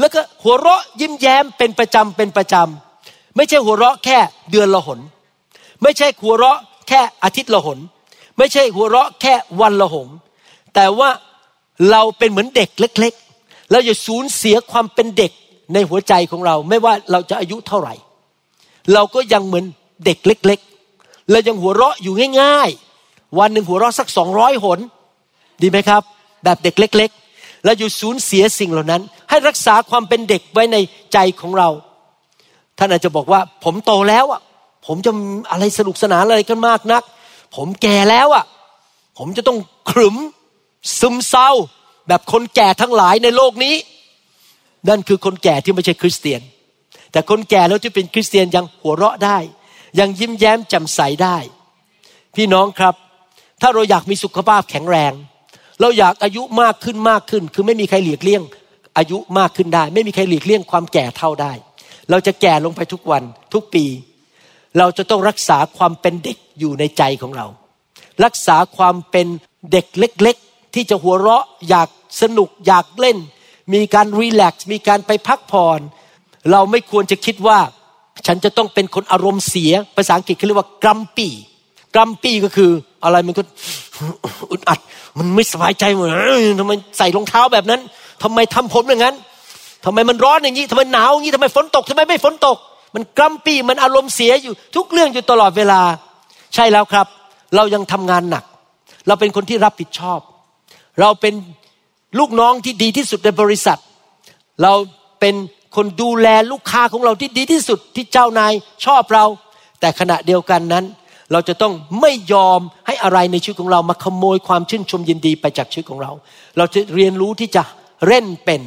[0.00, 4.18] แล้วก็หัวเราะยิ้มแย้มเป็นประจำเป็นประจำไม่ใช่หัวเราะแค่
[4.50, 5.00] เดือนละหน
[5.82, 6.58] ไม่ใช่หัวเราะ
[6.88, 7.78] แค่อาทิตย์ละหน
[8.38, 10.08] ไม่ใช่หัวเราะแค่วันละหน
[10.74, 11.10] แต่ว่า
[11.90, 15.32] เราเป็นเหมือนเด็กเล็ก ๆ เราอย่าสูญเสียความเป็นเด็ก
[15.74, 17.94] ในหัวใจของเรา ไม่ว่าเราจะอายุเท่าไหร่
[18.92, 19.64] เราก็ยังเหมือน
[20.04, 20.60] เด็กเล็ก
[20.94, 22.70] ๆ เรายังหัวเราะอยู่ง่าย
[23.04, 24.78] ๆ วันหนึ่งหัวเราะสักสองร้อยหน
[25.62, 26.02] ดีไหมครับ
[26.44, 27.19] แบบเด็กเล็กๆ
[27.64, 30.76] เราอยู่สูญเสียสิ่งเหล่านั้น ให้รักษาความเป็นเด็กไว้ใน
[31.12, 31.68] ใจของเรา
[32.78, 34.40] ท่านอาจจะบอกว่า ผมโตแล้วอะ
[34.86, 35.12] ผมจะ
[35.50, 37.02] อะไรสนุกสนานอะไรกันมากนัก
[37.56, 38.44] ผมแก่แล้วอะ
[39.18, 39.58] ผมจะต้อง
[39.90, 40.16] ขรึม
[41.00, 41.50] ซึมเศร้า
[42.08, 43.76] แบบคนแก่ทั้งหลายในโลกนี้
[44.88, 46.40] นั่นคือคนแก่ที่ไม่ใช่คริสเตียน
[47.12, 49.38] แต่คนแก่แล้วที่เป็นคริสเตียนยังหัวเราะได้
[49.98, 51.36] ยังยิ้มแย้มแจ่มใสได้
[52.36, 52.94] พี่น้องครับ
[53.60, 55.12] ถ้าเราอยากมีสุขภาพแข็งแรง
[55.80, 58.42] เราอยากอายุมากขึ้นมากขึ้น คือไม่มีใครหลีกเลี่ยง
[58.98, 61.52] อายุมากขึ้นได้ ไม่มีใครหลีกเลี่ยงความแก่เท่าได้
[62.10, 63.22] เราจะแก่ลงไปทุกวัน
[63.54, 63.84] ทุกปี
[64.78, 67.46] เราจะต้องรักษาความเป็นเด็กอยู่ในใจของเรา
[68.24, 69.26] รักษาความเป็น
[69.72, 71.88] เด็กเล็กๆ ที่จะหัวเราะอยาก
[72.22, 73.18] สนุกอยากเล่น
[73.72, 75.80] มีการรีแลกซ์มีการไปพักผ่อน
[76.50, 77.58] เราไม่ควรจะคิดว่า
[78.26, 81.32] ฉันจะต้องเป็นคนอารมณ์เสีย ภาษาอังกฤษเขาเรียกว่ากรัมปี้
[81.94, 82.72] กรัมปี้ก็คือ
[83.04, 83.42] อะไรมันก็
[84.50, 84.78] อึดอัด
[85.18, 86.10] มันไม่สบายใจเหมือน
[86.60, 87.80] ทำไมใส่รองเท้าแบบนั้น
[88.22, 89.16] ทำไมทำผมอย่างนั้น
[89.84, 92.56] ทำไมมันร้อนอย่างนี้ทำไมหนาวอย่างนี้ทำไมฝนตกทำไมไม่ฝนตก
[92.94, 95.80] มันกรัมปี้มันอารมณ์เสียอยู่ ทุกเรื่องอยู่ตลอดเวลา
[96.54, 97.06] ใช่แล้วครับ
[97.56, 98.44] เรายังทำงานหนัก
[99.06, 100.20] เราเป็นคนที่รับผิดชอบ
[101.00, 101.34] เราเป็น
[102.18, 103.78] ลูกน้องที่ดีที่สุดในบริษัท
[104.62, 104.72] เรา
[105.20, 105.34] เป็น
[105.76, 108.52] คนดูแลลูกค้าของเราที่ดีที่สุดที่เจ้านาย
[108.84, 109.24] ชอบเรา
[109.80, 110.84] แต่ขณะเดียวกันนั้น
[111.32, 116.12] เราจะต้องไม่ยอมให้อะไรในชีวิตของเรามาขโมยความชื่นชมยินดีไปจากชีวิตของเรา
[116.56, 117.62] เราจะเรียนรู้ที่จะ
[118.06, 118.60] เล่นเป็น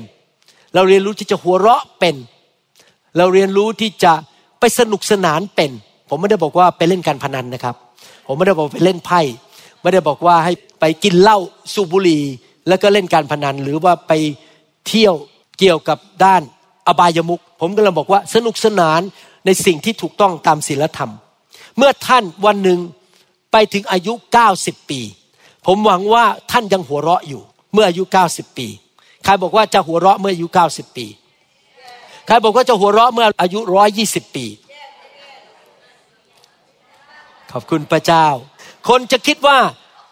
[0.75, 2.15] เราเรียนรู้ที่จะหัวเราะเป็น
[3.17, 4.13] เราเรียนรู้ที่จะ
[4.59, 5.71] ไปสนุกสนานเป็น
[6.09, 7.75] ผมไม่ได้บอกว่าไปเล่นการพนันนะครับ
[8.27, 9.21] ผมไม่ได้บอกไปเล่นไพ่
[9.81, 11.37] ไม่ได้บอกว่าให้ไปกินเหล้า
[11.73, 12.23] สูบบุหรี่
[12.67, 14.11] แล้วก็เล่นการพนันหรือว่าไป
[14.87, 15.15] เที่ยว
[15.59, 16.41] เกี่ยวกับด้าน
[16.87, 19.01] อบายมุกผมก็เลยบอกว่าสนุกสนาน
[19.45, 21.11] ในสิ่งที่ถูกต้องตามศีลธรรม
[21.77, 22.79] เมื่อท่านวันหนึ่ง
[23.51, 24.13] ไปถึงอายุ
[24.51, 25.01] 90 ปี
[25.65, 27.41] ผมหวังว่าท่านยังหัวเราะอยู่
[27.73, 28.67] เมื่ออายุ 90 ปี
[29.23, 31.05] ใครบอกว่าจะหัวเราะเมื่ออายุ 90 ปี
[32.27, 33.59] ใครบอกว่าจะหัวเราะเมื่ออายุ
[33.97, 34.45] 120 ปี
[37.51, 38.25] ขอบคุณพระเจ้า
[38.89, 39.57] คนจะคิดว่า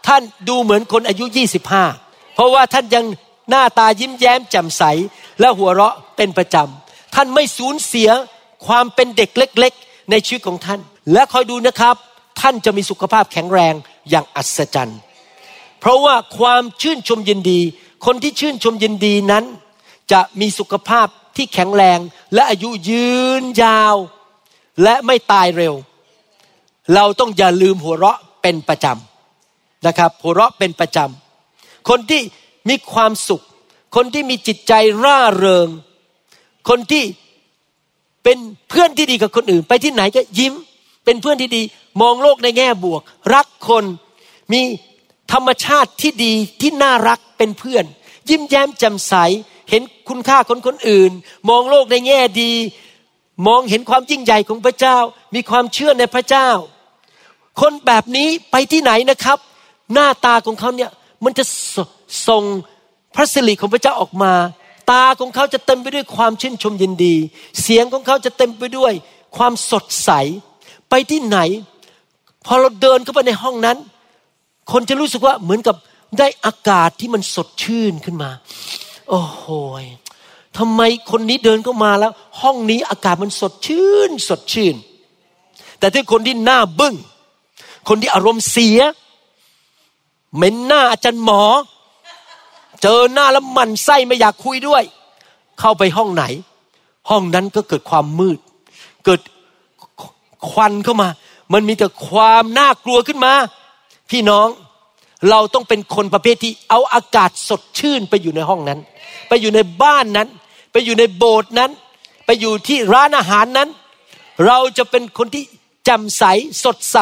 [0.08, 1.26] ท่านดูเหมือนคนอายุ
[1.80, 3.06] 25 เพราะว่าท่านยัง
[3.50, 4.84] หน้าตายิ้มแย้มแจ่มใส
[5.40, 8.10] และหัวเราะเป็นประจำ ท่านไม่สูญเสีย
[8.68, 10.80] ความเป็นเด็กเล็ก ๆ ในชีวิตของท่าน
[11.12, 11.96] และคอยดูนะครับ
[12.40, 13.74] ท่านจะมีสุขภาพแข็งแรง
[14.10, 15.00] อย่างอัศจรรย์
[15.80, 17.60] เพราะว่าความชื่นชมยินดี
[18.06, 19.44] คนที่ชื่นชมยินดีนั้น
[20.12, 22.00] จะมีสุขภาพที่แข็งแรง
[22.34, 23.12] และอายุยื
[23.42, 23.96] นยาว
[24.84, 25.74] และไม่ตายเร็ว
[26.96, 32.22] เราต้องอย่าลืมหัวเราะเป็นประจำนะครับ หัวเราะเป็นประจำคนที่
[32.70, 33.44] มีความสุข
[33.96, 35.68] คนที่มีจิตใจร่าเริง
[36.70, 37.04] คนที่
[38.24, 38.38] เป็น
[38.70, 40.54] เพื่อนที่ดีกับคนอื่น ไปที่ไหนก็ยิ้ม
[41.06, 41.62] เป็นเพื่อนที่ดี
[42.02, 43.02] มองโลกในแง่บวก
[43.36, 43.86] รักคน
[44.52, 44.62] มี
[45.34, 47.86] ธรรมชาติที่ดีที่น่ารักเป็นเพื่อน
[48.30, 49.14] ยิ้มแย้มแจ่มใส
[49.70, 51.12] เห็นคุณค่าคนคนอื่น
[51.50, 52.54] มองโลกในแง่ดี
[53.48, 54.98] มองเห็นความยิ่งใหญ่ของพระเจ้า
[55.36, 56.50] มีความเชื่อในพระเจ้า
[57.62, 59.38] คนแบบนี้ไปที่ไหนนะครับ
[59.94, 60.92] หน้าตาของเขาเนี่ย
[61.24, 61.44] มันจะ
[62.28, 62.44] ส่ง
[63.16, 64.34] พระสิริของพระเจ้าออกมา
[64.92, 67.16] ตาของเขาจะเต็มไปด้วยความชื่นชมยินดี
[67.62, 68.94] เสียงของเขาจะเต็มไปด้วย
[69.38, 70.12] ความสดใส
[70.92, 71.40] ไปที่ไหน
[72.46, 73.78] พอเราเดินเข้าไปในห้องนั้น
[74.72, 75.76] คนจะรู้สึกว่าเหมือนกับ
[76.20, 78.30] ได้อากาศที่มันสดชื่นขึ้นมา
[79.10, 79.44] โอ้โห
[80.58, 84.76] ทำไมคนนี้เดินเข้ามาแล้ว ห้องนี้อากาศมันสดชื่น สดชื่น
[85.80, 86.96] แต่ถ้าคนที่หน้าบึง้ง
[87.88, 88.80] คนที่อารมณ์เสีย
[90.36, 91.44] เหม็นหน้าอาจารย์หมอ
[92.82, 94.84] เจอหน้าแล้วมันไส้ไม่อยากคุยด้วย
[95.60, 96.24] เข้าไปห้องไหน
[97.10, 98.40] ห้องนั้นก็เกิดความมืด
[99.06, 99.22] เกิด
[100.50, 101.10] ควันเข้ามา
[101.54, 103.34] มันมีแต่ความน่ากลัวขึ้นมา
[104.12, 104.48] พี่น้อง
[105.30, 108.80] เราต้องเป็นคนประเภทที่เอาอากาศสดชื่นไปอยู่ในห้องนั้น
[109.28, 110.28] ไปอยู่ในบ้านนั้น
[110.72, 111.72] ไปอยู่ในโบสถ์นั้น
[112.26, 113.70] ไปอยู่ที่ร้านอาหารนั้น
[114.48, 115.44] เราจะเป็นคนที่
[115.90, 116.24] จำใส
[116.66, 116.98] สดใส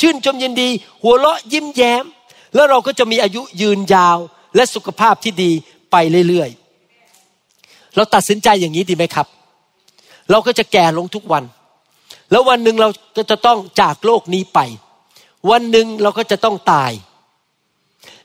[0.00, 0.68] ชื่นชมยินดี
[1.02, 2.04] หัวเราะยิ้มแย้ม
[2.54, 4.18] แล้วเราก็จะมีอายุยืนยาว
[4.56, 5.50] และสุขภาพที่ดี
[5.90, 5.96] ไป
[6.28, 9.26] เรื่อยๆ เราตัดสินใจอย่างนี้ดีไหมครับ
[10.30, 11.44] เราก็จะแก่ลงทุกวัน
[12.30, 14.58] แล้ววันหนึ่งเราก็จะต้องจากโลกนี้ไป
[15.50, 16.92] วันหนึ่งเราก็จะต้องตาย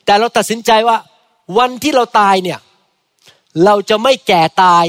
[0.05, 0.97] แต่เราตัดสินใจว่า
[1.57, 2.59] วันที่เราตายเนี่ย
[3.65, 4.85] เราจะไม่แก่ตาย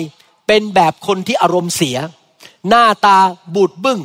[0.47, 1.97] เป็นแบบคนที่อารมณ์เสีย
[2.69, 3.19] หน้าตา
[3.55, 4.01] บูดบึง้ง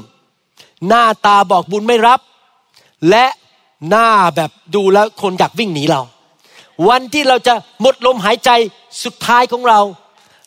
[0.87, 2.19] หน้าตาบอกบุญไม่รับ
[3.09, 3.25] และ
[3.89, 6.01] หน้าแบบดูแล้วคนอยากวิ่งหนีเรา
[6.89, 8.49] วันที่เราจะหมดลมหายใจ
[9.03, 9.79] สุดท้ายของเรา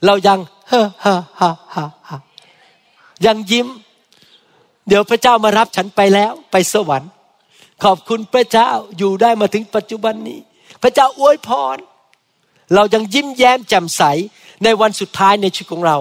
[0.06, 2.18] เรายังเฮ่ฮ่าฮ่าฮ่าฮ่า
[3.26, 3.66] ยังยิ้ม
[4.88, 7.10] เดี๋ยวพระเจ้ามารับฉันไปแล้วไปสวรรค์
[7.84, 10.38] ขอบคุณพระเจ้าอยู่ได้มาถึงปัจจุบันนี้
[10.82, 11.76] พระเจ้าอวยพร
[12.74, 14.02] เรายังยิ้มแย้มแจ่มใส
[14.64, 15.96] ในวันสุดท้ายในชีวิตของเรา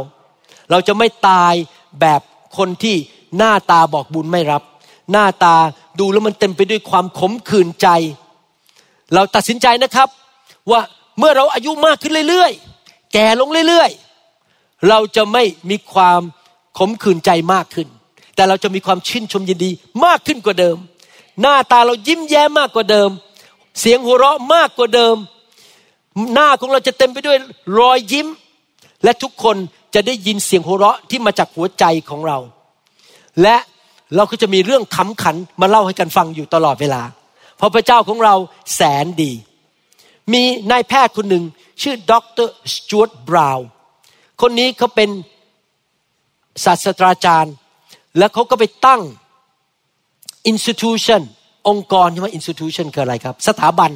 [0.71, 1.53] เราจะไม่ตาย
[2.01, 2.21] แบบ
[2.57, 2.95] คนที่
[3.37, 4.63] หน้าตาบอกบุญไม่รับ
[5.11, 5.55] หน้าตา
[5.99, 7.87] ดูแล้วมันเต็มไปด้วยความขมขื่นใจ
[9.13, 10.07] เราตัดสินใจนะครับ
[10.71, 10.81] ว่า
[11.19, 16.21] เมื่อเราอายุมากขึ้นเรื่อยๆ แก่ลงเรื่อยๆ เราจะไม่มีความ
[16.77, 17.87] ขมขื่นใจมากขึ้น
[18.35, 19.71] แต่เราจะมีความชื่นชมยินดี
[20.05, 20.77] มากขึ้นกว่าเดิม
[21.41, 23.09] หน้าตาเรายิ้มแย้มมากกว่าเดิม
[23.79, 25.15] เสียงหัวเราะมากกว่าเดิม
[26.33, 27.37] หน้าของเราจะเต็มไปด้วย
[27.79, 28.27] รอยยิ้ม
[29.03, 29.55] และทุกคน
[29.93, 32.37] จะได้ยินเสียงหัวเราะที่มาจากหัวใจของเรา
[33.41, 33.55] และ
[34.15, 37.01] เราก็จะมีเรื่องขำขันมาเล่าให้กันฟังอยู่ตลอดเวลา
[37.57, 38.35] เพราะพระเจ้าของเรา
[38.75, 39.31] แสนดี
[40.33, 41.43] มีนายแพทย์คนหนึ่ง
[41.81, 42.13] ชื่อด
[42.45, 43.67] รสจวตบราวน์
[44.41, 45.09] คนนี้เขาเป็น
[46.65, 47.53] ศาสตราจารย์
[48.17, 49.01] และเขาก็ไปตั้ง
[50.51, 51.21] institution
[51.67, 53.91] องค์กรใช่ไหม institution คืออะไรครับ สถาบัน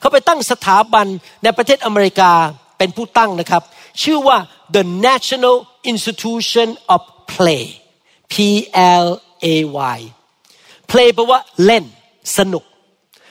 [0.00, 1.06] เขาไปตั้งสถาบัน
[1.42, 2.32] ในประเทศอเมริกา
[2.78, 3.62] เป็นผู้ตั้งนะครับ
[4.02, 4.38] ชื่อว่า
[4.74, 5.56] the National
[5.92, 7.00] Institution of
[7.32, 7.64] Play
[8.32, 8.34] P
[9.04, 9.06] L
[9.54, 9.56] A
[9.96, 9.98] Y
[10.90, 11.84] Play แปลว่าเล่น
[12.38, 12.64] สนุก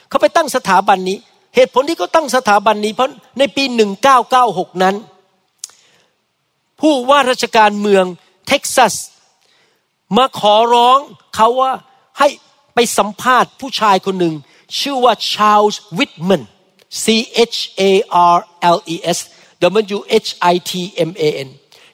[0.10, 1.18] เขาไปตั้งสถาบันนี้
[1.56, 3.64] เหตุผลที่เขาตั้งสถาบันนี้เพราะในปี
[4.24, 4.96] 1996 นั้น
[6.82, 8.06] ผู้ว่าราชการเมือง
[8.48, 8.94] เท็กซัส
[10.18, 11.00] มาขอร้อง
[11.36, 11.72] เขาว่า
[12.20, 12.28] ให้
[12.74, 14.36] ไปสัมภาษณ์ผู้ชายคนหนึ่ง
[14.80, 16.44] ชื่อว่าชาลส์วิทแมน
[17.04, 17.06] C
[17.54, 17.82] H A
[18.36, 18.38] R
[18.76, 19.20] L E S
[19.96, 20.72] W H I T
[21.10, 21.50] M A N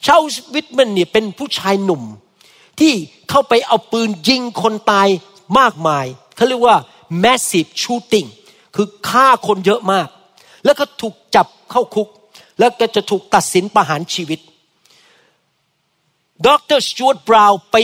[0.06, 2.04] ชาลส์วิทแมนเนี่ยเป็นผู้ชายหนุ่ม
[2.80, 2.94] ที่
[3.30, 5.08] เข้าไปเอาปืนยิงคนตาย
[5.60, 6.78] มากมายเขาเรียกว่า
[7.24, 8.28] massive shooting
[8.76, 10.08] คือฆ่าคนเยอะมาก
[10.66, 12.08] แล้วก็ถูกจับเข้าคุก
[12.60, 14.40] แล้วก็จะถูกตัดสินประหารชีวิต
[16.46, 17.76] ดรสจวตบราวไป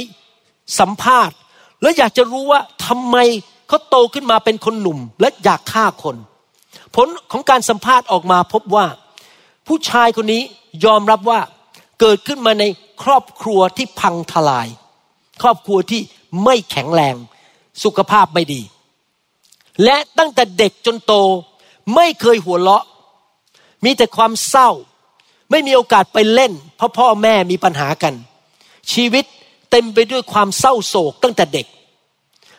[0.80, 1.36] สัมภาษณ์
[1.82, 3.18] แล้วอยากจะรู้ว่าทำไม
[3.68, 6.16] เขาโตขึ้นมาเป็นคนหนุ่ม และอยากฆ่าคน
[6.96, 8.86] ผลของการสัมภาษณ์ออกมาพบว่า
[9.68, 10.44] ผู้ชายคนนี้
[10.86, 11.40] ยอมรับว่า
[12.00, 12.64] เกิดขึ้นมาใน
[13.04, 14.68] ครอบครัวที่พังทลาย
[15.42, 16.02] ครอบครัวที่
[16.44, 17.16] ไม่แข็งแรง
[17.84, 18.62] สุขภาพไม่ดี
[19.84, 21.14] และตั้งแต่เด็กจนโต
[21.96, 22.84] ไม่เคยหัวเราะ
[23.86, 24.70] มีแต่ความเศร้า
[25.52, 28.14] ไม่มีโอกาสไปเล่น เพราะพ่อแม่มีปัญหากัน
[28.94, 29.26] ชีวิต
[29.76, 31.68] เต็มไปด้วยความเศร้าโศกตั้งแต่เด็ก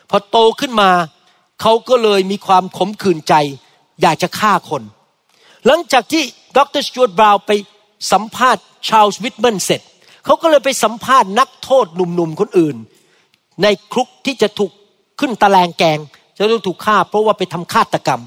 [0.09, 0.89] พอโตขึ้นมา
[1.61, 3.33] เขาก็เลยมีความขมขื่นใจ
[4.01, 4.83] อยากจะฆ่าคน
[5.65, 6.23] หลังจากที่
[6.57, 7.51] ดรสจวตบราวไป
[8.11, 9.81] สัมภาษณ์ชาลส์วิทแมนเสร็จ
[10.25, 12.75] เขาก็เลยไปสัมภาษณ์นักโทษหนุ่มๆคนอื่น
[13.63, 14.71] ในคุกที่จะถูก
[15.19, 15.99] ขึ้นตะแลงแกง
[16.37, 18.21] จะต้องถูกฆ่าเพราะว่าไปทำฆาตกรรม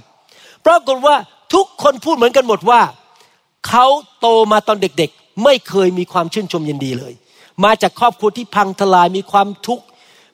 [0.67, 1.17] ปรากฏว่า
[1.55, 2.81] ทุกคนพูดเหมือนกันหมดว่า
[3.69, 3.87] เขา
[4.21, 7.15] โตมาตอนเด็กๆ ไม่เคยมีความชื่นชมยินดีเลย
[7.65, 9.85] มาจากครอบครัวที่พังทลายมีความทุกข์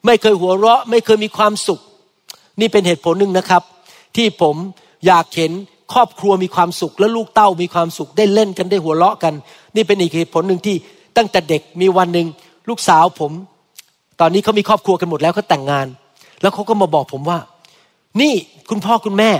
[0.05, 1.79] ไม่เคยหัวเราะ ไม่เคยมีความสุข
[2.59, 3.63] นี่เป็นเหตุผลหนึ่งนะครับ
[4.15, 4.55] ที่ผม
[5.07, 5.51] อยากเห็น
[5.93, 9.33] ครอบครัวมีความสุข และลูกเต้ามีความสุขได้เล่นกันได้หัวเราะกัน
[9.75, 10.75] นี่เป็นอีกเหตุผลหนึ่งที่
[11.17, 12.27] ตั้งแต่เด็กมีวันหนึ่ง
[12.69, 13.31] ลูกสาวผม
[14.19, 15.87] ตอนนี้เขามีครอบครัวกันหมดแล้วเขาแต่งงาน
[16.41, 17.39] แล้วเขาก็มาบอกผมว่า
[18.21, 18.33] นี่
[18.69, 19.31] คุณพ่อคุณแม่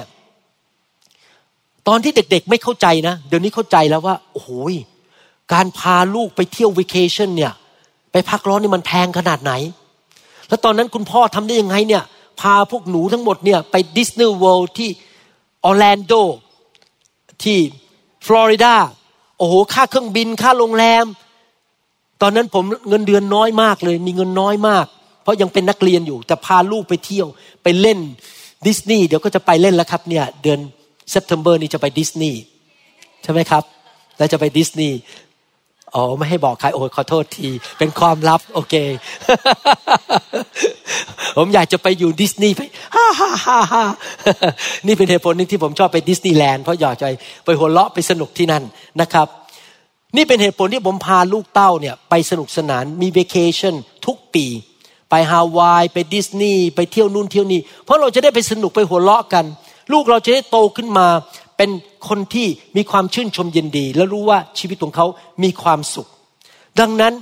[1.88, 4.50] ตอนที่เด็กๆไม่เข้าใจนะ เดี๋ยวนี้เข้าใจแล้วว่าโอ้โห
[5.54, 7.54] การพาลูกไปเที่ยววิเคชันเนี่ย
[8.15, 9.54] ไปพักร้อนนี่มันแพงขนาดไหน
[10.47, 12.04] แล้วตอนนั้นคุณพ่อทำได้ยังไงเนี่ย
[12.41, 14.89] พาพวกหนูทั้งหมดเนี่ยไปดิสนีย์เวิลด์ที่
[15.65, 16.13] ออร์แลนโด
[17.43, 17.58] ที่
[18.28, 18.73] ฟลอริดา
[19.38, 21.06] โอ้โห ค่าเครื่องบิน ค่าโรงแรม
[22.21, 24.86] ตอนนั้นผมเงินเดือนน้อยมากเลย มีเงินน้อยมาก
[25.21, 27.28] เพราะยังเป็นนักเรียนอยู่ แต่พาลูกไปเที่ยว
[27.63, 27.99] ไปเล่น
[28.67, 30.60] ดิสนีย์ เดี๋ยวก็จะไปเล่นแล้วครับเนี่ย เดือน
[31.10, 32.39] September นี้จะไปดิสนีย์
[33.23, 33.63] ใช่ไหมครับ
[34.17, 34.97] แล้วจะไปดิสนีย์
[35.95, 38.75] อ๋อไม่ให้บอกใครโอ้ขอโทษที เป็นความลับ โอเค
[41.38, 42.62] ผมอยากจะไปอยู่ดิสนีย์ไป
[42.95, 43.84] ฮ่าฮ่าฮ่าฮ่า
[44.88, 47.08] นี่เป็นเหตุผลนึงที่ผมชอบไปดิสนีย์แลนด์เพราะอยากจะ
[47.45, 48.63] ไปหัวเราะไปสนุกที่นั่น
[49.01, 49.27] นะครับ
[50.15, 54.45] นี่เป็นเหตุผลที่ผมพาลูกเต้าเนี่ยไปสนุกสนานมีเวกเคชั่นทุกปี
[55.10, 59.45] ไปฮาวายไปดิสนีย์ไปเที่ยวนู่นเที่ยวนี่เพราะเราจะได้ไปสนุกไปหัวเราะกัน
[59.93, 61.08] ลูกเราจะได้โตขึ้นมา
[61.58, 61.70] เป็น
[62.08, 65.06] คนที่มีความชื่นชมยินดี และรู้ว่าชีวิตของเขา
[65.44, 66.08] มีความสุข
[66.80, 67.13] ดังนั้น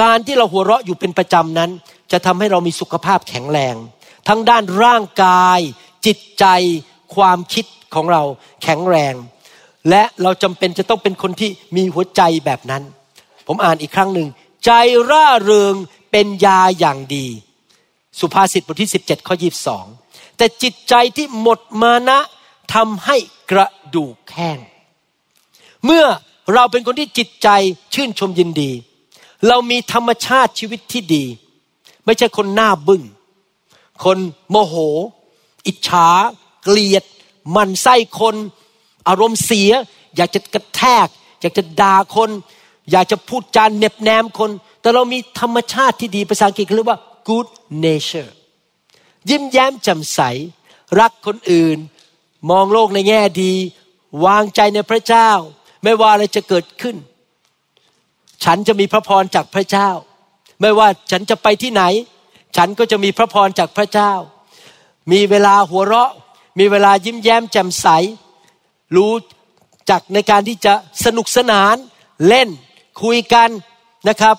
[0.00, 1.70] การที่เราหัวเราะอยู่เป็นประจำนั้น
[2.12, 3.74] จะทำให้เรามีสุขภาพแข็งแรง
[4.28, 5.60] ทั้งด้านร่างกาย
[6.06, 6.44] จิตใจ
[7.14, 8.22] ความคิดของเรา
[8.62, 9.14] แข็งแรง
[9.90, 12.82] และเราจำเป็นจะต้องเป็นคนที่มีหัวใจแบบนั้น
[13.46, 14.28] ผมอ่านอีกครั้งหนึ่ง
[14.66, 14.72] ใจ
[15.10, 15.74] ร่าเริง
[16.10, 17.26] เป็นยาอย่างดี
[18.20, 19.34] สุภาษิตบทที่ 17 ข้อ
[19.86, 22.18] 22 แต่จิตใจที่หมดมานะ
[22.74, 23.16] ทำให้
[23.50, 24.58] กระดูกแห้ง
[25.84, 26.04] เมื่อ
[26.54, 27.48] เราเป็นคนที่จิตใจ
[27.94, 28.70] ชื่นชมยินดี
[29.48, 31.24] เรามีธรรมชาติชีวิตที่ดี
[32.04, 33.02] ไม่ใช่คนหน้าบึง้ง
[34.04, 34.18] คน
[34.50, 34.74] โมโห
[35.66, 36.08] อิจฉา
[36.62, 37.04] เกลียด
[37.56, 38.36] มันไส้คน
[39.08, 39.72] อารมณ์เสีย
[40.16, 41.06] อยากจะกระแทก
[41.40, 42.30] อยากจะด่าคน
[42.90, 47.48] อยากจะพูดจานเน็บแนมคน แต่เรามีธรรมชาติที่ดีภาษาอังกฤษเรียกว่า good
[47.84, 48.30] nature
[49.28, 50.20] ยิ้มแย้มแจ่มใส
[51.00, 51.78] รักคนอื่น
[52.50, 53.52] มองโลกในแง่ดี
[54.24, 55.30] วางใจในพระเจ้า
[55.82, 56.96] ไม่ว่าอะไรจะเกิดขึ้น
[58.44, 59.90] ฉันจะมีพระพรจากพระเจ้า
[60.60, 61.82] ไม่ว่าฉันจะไปที่ไหน
[62.56, 64.12] ฉันก็จะมีพระพรจากพระเจ้า
[65.12, 66.12] มีเวลาหัวเราะ
[66.58, 67.86] มีเวลายิ้มแย้มแจ่มใส
[68.96, 69.12] รู้
[69.90, 70.74] จักในการที่จะ
[71.04, 71.76] สนุกสนาน
[72.28, 72.48] เล่น
[73.02, 73.48] คุยกัน
[74.08, 74.36] นะครับ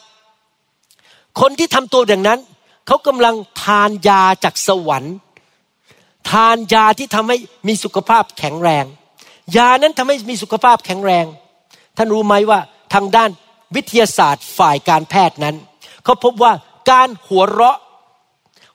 [1.40, 2.40] คนที่ทำตัวอย่างนั้น
[2.88, 5.16] เขากำลังทานยาจากสวรรค์
[6.30, 8.86] ทานยาที่ทำให้มีสุขภาพแข็งแรง
[9.58, 11.26] ยานั้นทำให้มีสุขภาพแข็งแรง
[11.98, 12.60] ท่านรู้ไหมว่า
[12.94, 13.30] ทางด้าน
[13.76, 15.56] วิทยาศาสตร์ฝ่ายการแพทย์นั้น
[16.04, 16.54] เขาพบว่า
[16.92, 17.78] การหัวเราะ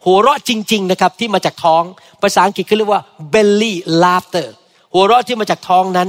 [0.05, 1.83] หัวเราะจริง ๆนะครับที่มาจากท้อง
[2.23, 4.49] ภาษาอังกฤษเขาเรียกว่า belly laughter
[4.93, 6.09] หัวเราะที่มาจากท้องนั้น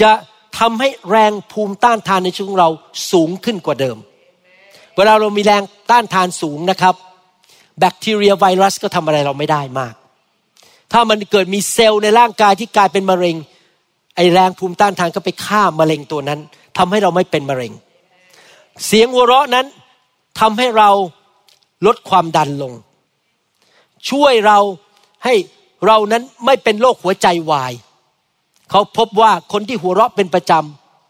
[0.00, 0.10] จะ
[0.58, 2.70] ทำให้แรงภูมิต้านทานในชีวิตของเรา
[3.12, 3.96] สูงขึ้นกว่าเดิม
[4.96, 6.94] เวลาเรามีแรงต้านทานสูงนะครับ
[7.80, 9.94] แบคทีเรียไวรัสก็ทำอะไรเราไม่ได้มาก
[10.92, 13.36] ถ้ามันเกิดมีเซลล์ในร่างกายที่กลายเป็นมะเร็ง
[14.16, 16.40] ไอแรงภูมิต้านทานก็ไปฆ่ามะเร็งตัวนั้น
[16.78, 17.72] ทำให้เราไม่เป็นมะเร็ง
[18.86, 19.66] เสียงหัวเราะนั้น
[20.40, 20.90] ทำให้เรา
[21.86, 22.72] ลดความดันลง
[24.10, 24.58] ช่วยเรา
[25.24, 25.34] ให้
[25.86, 27.72] เรานั้นไม่เป็นโรคหัวใจวาย
[28.70, 30.52] เขาพบว่าคนที่หัวเราะเป็นประจ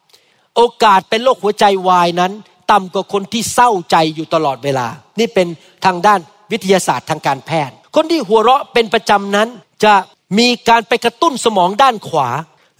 [0.00, 2.32] ำโอกาสเป็นโรคหัวใจวายนั้น
[2.70, 4.86] ต่ำกว่าคนที่เศร้าใจอยู่ตลอดเวลา
[5.18, 5.46] นี่เป็น
[5.84, 6.20] ทางด้าน
[6.52, 9.48] วิทยาศาสตร์ทางการแพทย์ คนที่หัวเราะเป็นประจำนั้น
[9.84, 9.94] จะ
[10.38, 12.28] มีการไปกระตุ้นสมองด้านขวา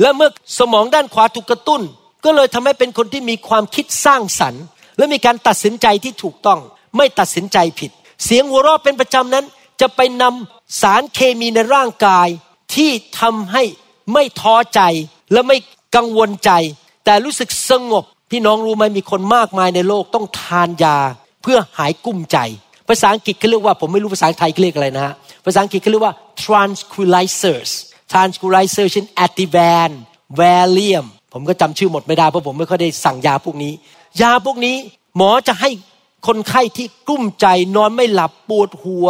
[0.01, 1.83] และเมื่อสมองด้านขวาถูกกระตุ้น
[2.25, 4.65] ก็เลยทำให้เป็นคนที่มีความคิดสร้างสรรค์
[4.97, 6.61] และมีการตัดสินใจที่ถูกต้อง
[6.97, 7.91] ไม่ตัดสินใจผิด
[8.25, 9.45] เสียงหัวเราะเป็นประจำนั้น
[9.81, 12.29] จะไปนำสารเคมีในร่างกาย
[12.75, 13.63] ที่ทำให้
[14.13, 14.81] ไม่ท้อใจ
[15.33, 15.57] และไม่
[15.97, 16.51] กังวลใจ
[17.05, 20.99] แต่รู้สึกสงบ พี่น้องรู้ไหมมีคนมากมายในโลกต้องทานยา
[21.43, 22.39] เพื่อหายกุ้มใจ
[22.89, 27.71] ภาษาอังกฤษเขาเรียกว่า ผมไม่รู้ภาษาไทยเขาเรียกอะไรนะฮะภาษาอังกฤษเขาเรียกว่า tranquilizers
[28.13, 29.91] tranquilizers เช่น ativan
[30.39, 33.73] valium ผมก็จำชื่อหมดไม่ได้เพราะผมไม่ค่อยได้สั่งยาพวกนี้
[34.23, 34.77] ยาพวกนี้
[35.17, 35.71] หมอจะให้
[36.27, 39.09] คนไข้ที่กลุ้มใจนอนไม่หลับปวดหัว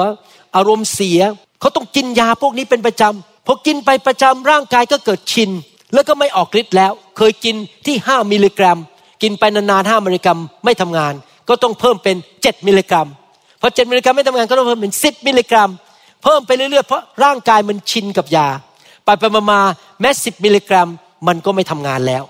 [0.57, 1.21] อารมณ์เสีย
[1.61, 5.51] เขาต้องกินยาพวกนี้เป็นประจำพอกินไปประจำร่างกายก็เกิดชิน
[5.95, 7.57] แล้วก็ไม่ออกฤทธิ์แล้ว เคยกิน
[7.87, 8.79] ที่ 5 มิลลิกรัม
[9.23, 11.15] กินไปนานๆ5มิลลิกรัมไม่ทำงาน
[11.49, 13.07] ก็ต้องเพิ่มเป็น 7 มิลลิกรัม
[13.61, 15.71] พอ7มิลลิกรัมไม่ทำงานก็ต้องเพิ่มเป็น 10 มิลลิกรัม
[16.23, 18.49] เพิ่มไปเรื่อยๆ เพราะร่างกายมันชินกับยา
[19.05, 19.61] ไปไปมา
[20.01, 20.89] แม้สิบมิลลิกรัม
[21.27, 22.25] มันก็ไม่ทำงานแล้ว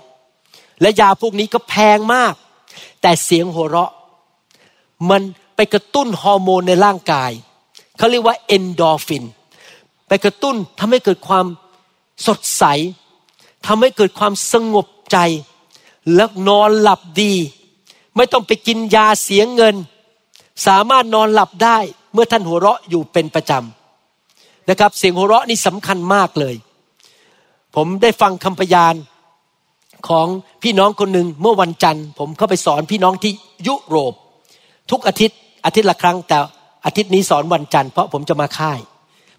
[0.81, 2.33] และยาพวกนี้ก็แพงมาก
[3.01, 3.91] แต่เสียงหัวเราะ
[5.09, 5.21] มัน
[5.55, 7.31] ไปกระตุ้นฮอร์โมนในร่างกาย
[7.97, 9.23] เขาเรียกว่าเอนโดฟิน
[10.07, 11.45] ไปกระตุ้นทำให้เกิดความ
[12.27, 12.63] สดใส
[13.67, 15.17] ทำให้เกิดความสงบใจ
[16.15, 17.33] แล้วนอนหลับดี
[18.15, 19.75] ไม่ต้องไปกินยาเสียเงิน
[20.67, 21.77] สามารถนอนหลับได้
[22.13, 23.78] เมื่อท่านหัวเราะอยู่เป็นประจำ
[24.69, 26.55] นะครับ เสียงหัวเราะนี่สำคัญมากเลย
[27.75, 28.95] ผมได้ฟังคำพยาน
[30.09, 30.27] ของ
[30.63, 33.31] พี่น้องคนหนึ่งเมื่อวันจันทร์ ผมเข้าไปสอนพี่น้องที่
[33.67, 34.13] ยุโรป
[34.91, 36.37] ทุกอาทิตย์อาทิตย์ละครั้ง แต่
[36.85, 38.79] อาทิตย์นี้สอนวันจันทร์เพราะผมจะมาค่าย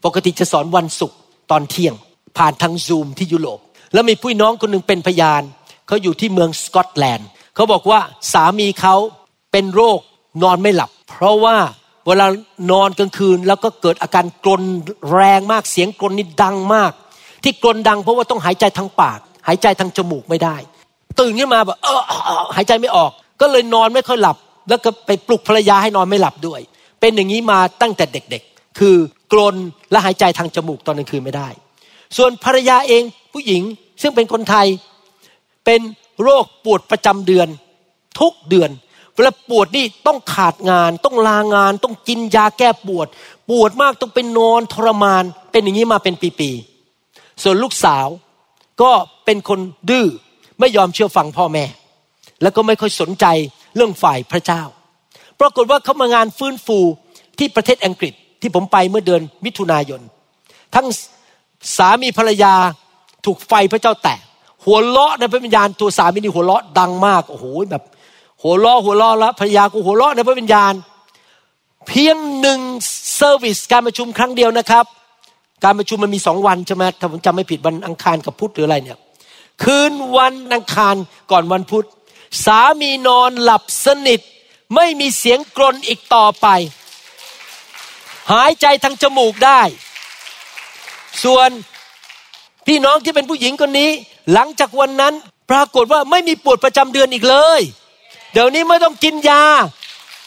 [0.05, 1.19] ปกติจะสอนวันศุกร์
[1.51, 1.95] ตอนเที่ยง
[2.39, 3.61] ผ่านทางซูมที่ยุโรป
[3.93, 5.43] แล้วมีพี่น้องคนหนึ่งเป็นพยาน
[5.87, 8.01] เขาอยู่ที่เมืองสกอตแลนด์เขาบอกว่า
[8.33, 8.95] สามีเขา
[9.53, 10.01] เป็นโรค
[10.43, 11.57] นอนไม่หลับ เพราะว่า
[12.11, 12.27] เวลา
[12.71, 14.63] นอนกลางคืนแล้วก็เกิดอาการกรน
[15.13, 16.93] แรงมากเสียงกรนนี่ดังมาก
[17.45, 20.57] ที่กรนดังเพราะว่าต้องหายใจทางปาก หายใจทางจมูกไม่ได้
[21.21, 22.01] ตื่นขึ้นมาแบบเออ
[22.57, 24.37] หายใจไม่ออก ก็เลยนอนไม่ค่อยหลับ
[24.69, 26.61] แล้วก็ไปปลุกภรรยาให้นอนไม่หลับด้วย
[27.01, 28.97] เป็นอย่างนี้มาตั้งแต่เด็กๆ คือ
[29.33, 29.57] กรน
[29.91, 31.49] และหายใจทางจมูกตอนกลางคืนไม่ได้
[32.17, 33.03] ส่วนภรรยาเอง
[33.33, 33.63] ผู้หญิง
[34.03, 34.67] ซึ่งเป็นคนไทย
[35.65, 35.81] เป็น
[36.23, 37.49] โรคปวดประจำเดือน
[38.21, 38.71] ทุกเดือน
[39.21, 43.07] วลาปวดนี่ต้องขาดงาน ต้องลางาน ต้องกินยาแก้ปวด
[43.51, 48.07] ปวดมากต้องเป็นอนทรมาน เป็นอย่างนี้มาเป็นปีๆส่วนลูกสาว
[48.83, 48.91] ก็
[49.25, 49.61] เป็นคน
[49.91, 50.07] ดื้อ
[50.61, 51.65] ไม่ยอมเชื่อฟังพ่อแม่
[52.43, 53.27] แล้วก็ไม่ค่อยสนใจ
[53.77, 54.63] เรื่องฝ่ายพระเจ้า
[55.41, 56.79] ปรากฏว่าเขามางานฟื้นฟู
[57.39, 60.01] ที่ประเทศอังกฤษที่ผมไปเมื่อเดือนมิถุนายน
[60.75, 60.87] ทั้ง
[61.77, 62.55] สามีภรรยา
[63.25, 64.19] ถูกไฟพระเจ้าแตะ
[64.65, 67.83] หัวเราะในพระวิญญาณตัวสามีนี่หัวเราะดังมากโอ้โหแบบ
[68.43, 70.75] หัวเราะหัวเราะแล้วภรรยาก็หัวเราะในพระวิญญาณ
[71.89, 72.61] เพียงหนึ่ง
[73.17, 74.85] service การประชุมครั้งเดียวนะครับ
[75.65, 78.99] การประชุมมันมีสองวันใช่ไหมถ้าผมจำไม่ผิดวันอังคารกับพุธหรืออะไรเนี่ย
[79.63, 80.95] คืนวันอังคาร
[81.31, 81.87] ก่อนวันพุธ
[82.45, 84.21] สามีนอนหลับสนิท
[84.75, 86.47] ไม่มีเสียงกรนอีกต่อไป
[88.33, 89.61] หายใจทางจมูกได้
[91.25, 91.49] ส่วน
[92.67, 93.91] พี่น้องที่เป็นผู้หญิงคนนี้
[94.33, 95.15] หลังจากวันนั้น
[95.51, 97.61] ปรากฏว่าไม่มีปวดประจำเดือนอีกเลย
[98.33, 99.43] เดี๋ยวนี้ไม่ต้องกินยา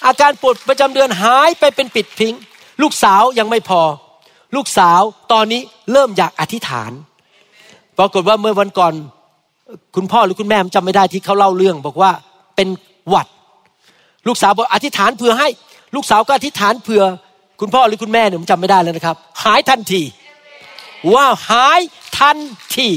[0.06, 2.34] อาการปวดประจำเดือนหายไปเป็นปิดพิง
[2.82, 3.82] ลูกสาวยังไม่พอ
[4.56, 5.02] ลูกสาว
[5.32, 6.92] ตอนนี้เริ่มอยากอธิษฐาน
[7.98, 8.94] ปรากฏว่าเมื่อวันก่อน
[9.96, 12.12] คุณพ่อหรือคุณแม่จำไม่ได้ที่เขาเล่าเรื่อง บอกว่า
[12.56, 12.68] เป็น
[13.10, 13.28] หวัด
[14.28, 15.48] ลูกสาวบอกอธิษฐานเผื่อให้
[15.96, 17.04] ลูกสาวก็อธิษฐานเผื่อ
[17.60, 20.02] คุณพ่อหรือคุณแม่เนี่ยผมจำไม่ได้แล้วนะครับ หายทันที
[21.14, 21.80] ว้าวหาย
[22.20, 22.38] ทัน
[22.76, 22.90] ที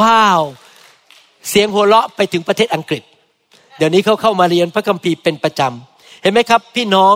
[0.00, 0.42] ว้าว
[1.48, 3.02] เสียงหัวเราะไปถึงประเทศอังกฤษ
[3.84, 7.14] ดี๋ยวนี้เขาเข้ามาเรียนพระคัมภีร์เป็นประจำ เห็นไหมครับ พี่น้อง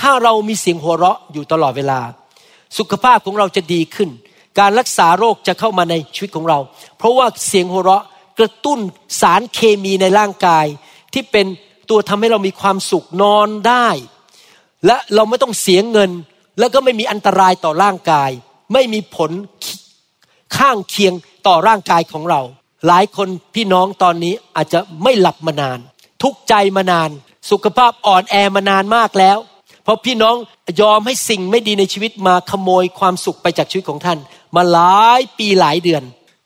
[0.00, 2.00] ถ้าเรามีเสียงหัวเราะอยู่ตลอดเวลา
[2.78, 4.08] สุขภาพของเราจะดีขึ้น
[4.58, 6.58] การรักษาโรคจะเข้ามาในชีวิตของเรา
[6.98, 8.04] เพราะว่าเสียงหัวเราะ
[8.38, 8.78] กระตุ้น
[9.20, 10.66] สารเคมีในร่างกาย
[11.12, 11.46] ที่เป็น
[11.90, 13.88] ตัวทำให้เรามีความสุขนอนได้
[14.86, 16.10] และเราไม่ต้องเสียเงิน
[16.58, 18.30] แล้วก็ไม่มีอันตรายต่อร่างกาย
[18.72, 19.30] ไม่มีผล
[20.56, 21.12] ข้างเคียง
[21.46, 22.40] ต่อร่างกายของเรา
[22.86, 25.80] หลายคนพี่น้องตอนนี้อาจจะไม่หลับมานาน
[26.22, 27.10] ทุกใจมานาน
[27.50, 29.38] สุขภาพอ่อนแอมานานมากแล้ว
[29.84, 30.36] เพราะพี่น้อง
[30.80, 34.18] ยอมให้สิ่งไม่ดีในชีวิตมาขโมยความสุขไปจากชีวิตของท่าน
[34.56, 36.02] มาหลายปีหลายเดือน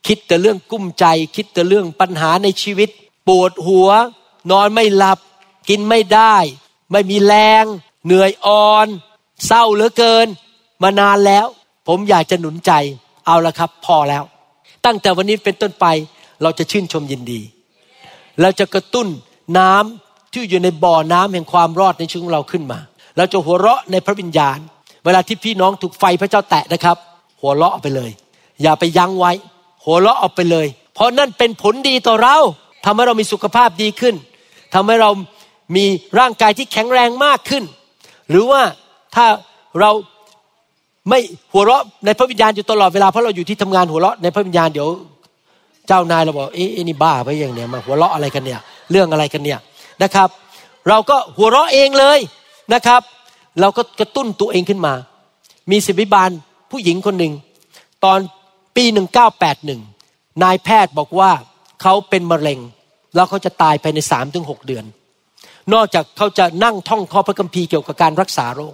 [0.07, 1.05] คิดแต่เรื่องกุ้มใจ
[1.35, 2.89] คิดแต่เรื่องปัญหาในชีวิต
[3.27, 3.89] ปวดหัว
[4.51, 5.19] นอนไม่หลับ
[5.69, 6.35] กินไม่ได้
[6.91, 7.65] ไม่มีแรง
[8.05, 8.87] เหนื่อยอ่อน
[9.45, 10.27] เศร้าเหลือเกิน
[10.83, 11.45] มานานแล้ว
[11.87, 12.71] ผมอยากจะหนุนใจ
[13.25, 14.23] เอาละครับ พอแล้ว
[14.85, 15.85] ตั้งแต่วันนี้เป็นต้นไป
[16.41, 17.41] เราจะชื่นชมยินดี
[18.41, 19.07] เราจะกระตุ้น
[19.57, 22.79] น้ำที่อยู่ในบ่อน้ำแห่งความรอดในชีวิตของเราขึ้นมา
[23.17, 24.57] เราจะหัวเราะในพระวิญญาณ
[25.05, 26.97] เวลาที่พี่น้องถูกไฟพระเจ้าแตะนะครับ
[27.41, 28.11] หัวเราะไปเลย
[28.61, 29.31] อย่าไปยั้งไว้
[29.85, 32.37] หัวเราะออกไปเลย เพราะนั่นเป็นผลดีต่อเรา
[32.85, 34.15] ทำให้เรามีสุขภาพดีขึ้น
[34.73, 35.09] ทำให้เรา
[35.75, 35.85] มี
[36.19, 37.63] ร่างกายที่แข็งแรงมากขึ้น
[38.29, 38.61] หรือว่า
[39.15, 39.25] ถ้า
[39.79, 39.91] เรา
[41.09, 41.19] ไม่
[41.53, 44.89] หัวเราะในพระวิญญาณอยู่ตลอดเวลาเพราะเราอยู่ที่ทำงานหัวเราะในพระวิญญาณเดี๋ยว
[45.87, 48.59] เจ้านายเราบอกเอ๊ะนี่บ้าไปอย่างเนี้ยมาหัวเราะอะไรกันเนี่ย
[48.91, 49.59] เรื่องอะไรกันเนี่ย
[50.03, 50.29] นะครับ
[50.89, 52.19] เราก็หัวเราะเองเลย
[52.73, 53.01] นะครับ
[53.61, 54.93] เราก็กระตุ้นตัวเองขึ้นมา
[55.71, 56.29] มีศิบิบาล
[56.71, 57.33] ผู้หญิงคนหนึ่ง
[58.03, 58.19] ตอน
[58.75, 59.81] ปีหนึ่งเก้าแปดหนึ่ง
[60.43, 61.31] นายแพทย์บอกว่า
[61.81, 62.59] เขาเป็นมะเร็ง
[63.15, 64.85] แล้วเขาจะตายภายในสามถึงหกเดือน
[65.73, 68.73] นอกจากเขาจะนั่งท่องข้อพระคัมภีร์เกี่ยวกับการรักษาโรค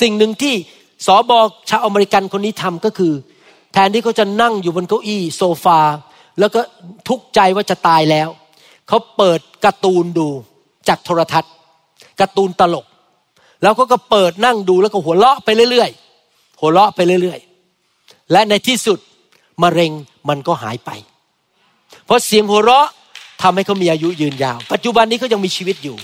[0.00, 0.54] สิ่งหนึ่งที่
[1.06, 1.38] สอบอ
[1.70, 3.12] ชาวอเมริกันคนนี้ทำก็คือ
[3.72, 5.80] แทนที่เขาจะนั่งอยู่บนเก้าอี้โซฟา
[6.38, 6.60] แล้วก็
[7.08, 8.28] ทุกข์ใจว่าจะตายแล้ว
[8.88, 10.28] เขาเปิดการ์ตูนดู
[10.88, 11.52] จากโทรทัศน์
[12.20, 12.86] การ์ตูนตลก
[13.62, 18.98] แล้วก็ก็เปิดนั่งดูแล้วก็หัวเราะไปเรื่อยๆหัวเราะไปเรื่อยๆ และในที่สุด
[19.62, 19.92] มะเร็ง
[20.28, 20.90] มันก็หายไป
[22.06, 22.88] เพราะเสียงหัวเราะ
[23.42, 25.96] ทำให้เขามีอายุยืนยาว ปัจจุบันนี้เขายังมีชีวิตอยู่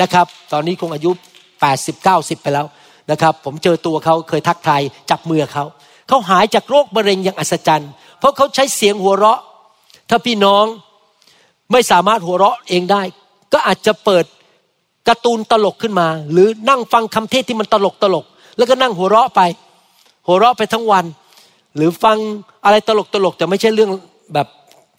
[0.00, 1.10] นะครับ ตอนนี้คงอายุ
[1.58, 2.66] 80 90 ไปแล้ว
[3.10, 5.64] นะครับ ผมเจอตัวเขาเคยทักทายจับมือเขา
[6.08, 9.40] เขาหายจากโรคมะเร็งอย่างอัศจรรย์ เพราะเขาใช้เสียงหัวเราะ
[10.10, 10.64] ถ้าพี่น้อง
[11.72, 13.02] ไม่สามารถหัวเราะเองได้
[13.52, 14.24] ก็อาจจะเปิด
[15.08, 18.24] การ์ตูนตลกขึ้นมา หรือนั่งฟังคำเทศที่มันตลกตลก
[18.56, 19.40] แล้วก็นั่งหัวเราะไป
[20.26, 21.04] หัวเราะไปทั้งวัน
[21.76, 22.16] หรือฟัง
[22.64, 23.90] อะไรตลกตลกแต่ไม่ใช่เรื่อง
[24.34, 24.46] แบบ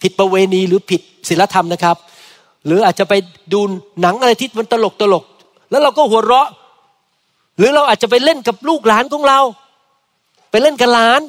[0.02, 1.96] ผิดประเวณีหรือผิดศีลธรรมนะครับ
[2.66, 3.14] หรืออาจจะไป
[3.52, 3.60] ดู
[4.00, 5.24] หนังอะไรที่มันตลกตลก
[5.70, 6.48] แล้วเราก็หัวเราะ
[7.58, 9.38] หรือเราอาจจะไปเล่นกับลูกหลานของเรา
[10.50, 11.20] ไปเล่นกับหลาน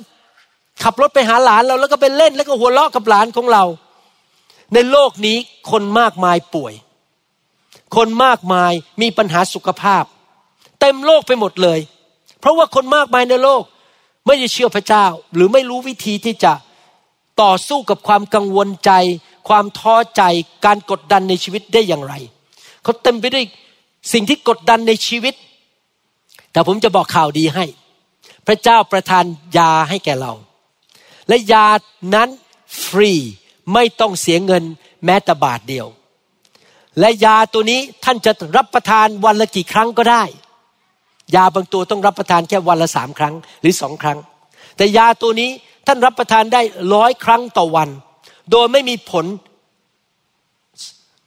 [0.84, 3.64] ขับรถไปหาหลานเราแล้วก็ไปเล่นแล้วก็หัวเราะกับหลานของเรา
[4.74, 5.38] ในโลกนี้
[5.72, 6.74] คนมากมายป่วย
[7.96, 10.04] คนมากมายมีปัญหาสุขภาพ
[10.80, 11.80] เต็มโลกไปหมดเลย
[12.40, 13.64] เพราะว่าคนมากมายในโลก
[14.26, 16.54] ไม่ได้เชื่อพระเจ้า หรือไม่รู้วิธีที่จะ
[17.42, 18.92] ต่อสู้กับความกังวลใจ
[19.50, 20.22] ความท้อใจ
[20.66, 22.14] การกดดันในชีวิตได้อย่างไร
[22.84, 23.46] เขาเต็มไปด้วย
[24.14, 25.34] สิ่งที่กดดันในชีวิต
[26.52, 27.66] แต่ผมจะบอกข่าวดีให้
[28.48, 29.26] พระเจ้าประทาน
[29.58, 30.34] ยาให้แก่เรา
[31.28, 31.68] และยา
[32.16, 32.30] นั้น
[32.84, 33.14] ฟรี
[33.74, 34.64] ไม่ต้องเสียเงิน
[35.06, 35.88] แม้แต่บาทเดียว
[37.00, 40.24] และยาตัวนี้ท่านจะรับประทานวันละกี่ครั้งก็ได้
[41.36, 44.18] ยาบางตัวต้องรับประทานแค่วันละสามครั้งหรือสองครั้ง
[44.78, 45.50] แต่ยาตัวนี้
[45.88, 46.62] ท่านรับประทานได้
[46.94, 47.90] ร้อยครั้งต่อวัน
[48.52, 49.26] โดยไม่มีผล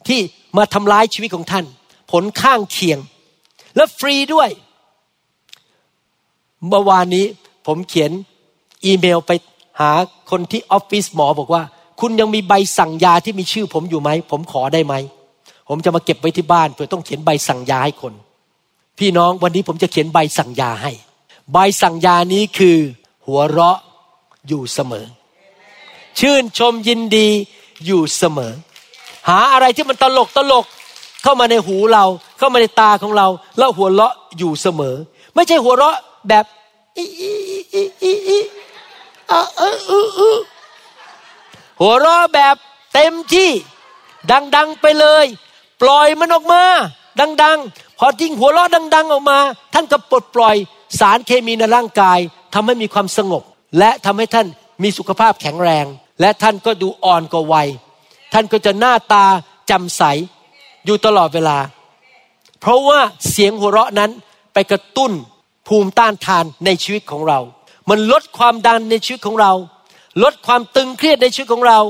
[0.09, 0.20] ที่
[0.57, 1.64] มาทำร้ายชีวิตของท่าน
[2.12, 2.99] ผลข้างเคียง
[3.76, 4.51] และฟรีด้วย
[6.68, 7.26] เมื่อวานนี้
[7.66, 8.11] ผมเขียน
[8.84, 9.30] อีเมลไป
[9.80, 9.93] หา
[10.30, 11.62] คนที่ออฟฟิศหมอบอกว่า
[12.01, 14.94] คุณยังมีใบสั่งยาที่มีชื่อผมอยู่ไหม ผมขอได้ไหม
[15.68, 18.14] ผมจะมาเก็บไว้ที่บ้านเพื่อต้องเขียนใบสั่งยาให้คน
[18.98, 20.92] พี่น้องวันนี้ผมจะเขียนใบสั่งยาให้
[21.53, 22.76] ใบสั่งยานี้คือ
[23.26, 23.78] หัวเราะ
[24.48, 25.07] อยู่เสมอ
[26.18, 27.28] ชื่นชมยินดี
[27.86, 28.53] อยู่เสมอ
[29.28, 30.64] หาอะไรที่มันตลกตลก
[31.22, 32.05] เข้ามาในหูเรา
[32.38, 33.26] เข้ามาในตาของเรา
[33.59, 34.94] แล้วหัวเราะอยู่เสมอ
[35.34, 35.96] ไม่ใช่หัวเราะ
[36.28, 36.44] แบบ
[36.96, 37.32] อีอี
[37.74, 38.38] อีอีอี
[39.30, 40.49] ออออ
[41.81, 42.57] หัวเราะแบบ
[42.95, 43.51] เต็มที่
[44.57, 45.24] ดังๆไปเลย
[45.83, 46.64] ปล่อยมันออกมา
[47.20, 49.39] ดังๆ พอทิ้งหัวเราะดัง ๆ ออกมา
[49.74, 50.57] ท่านก็ปลดปล่อย
[51.01, 52.18] สารเคมีในร่างกาย
[52.55, 53.43] ทำให้มีความสงบ
[53.78, 54.47] และทำให้ท่าน
[54.83, 55.87] มีสุขภาพแข็งแรง
[56.20, 57.68] และท่านก็ดูอ่อนกว่าวัย
[58.33, 59.24] ท่านก็จะหน้าตา
[59.70, 60.03] จำใส
[60.85, 61.59] อยู่ตลอดเวลา
[62.61, 63.01] เพราะว่า
[63.31, 64.11] เสียงหัวเราะนั้น
[64.53, 65.12] ไปกระตุ้น
[65.68, 67.39] ภูมิต้านทานในชีวิตของเรา
[67.91, 69.53] มันลดความดันในชีวิตของเรา
[70.23, 71.81] ลดความตึงเครียดในชีวิตของเรา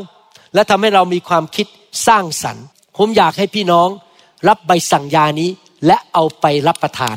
[0.55, 1.67] และทำให้เรามีความคิด
[2.07, 2.65] สร้างสรรค์
[2.99, 3.89] ผมอยากให้พี่น้อง
[4.49, 5.51] รับใบสั่งยานี้
[5.87, 7.17] และเอาไปรับประทาน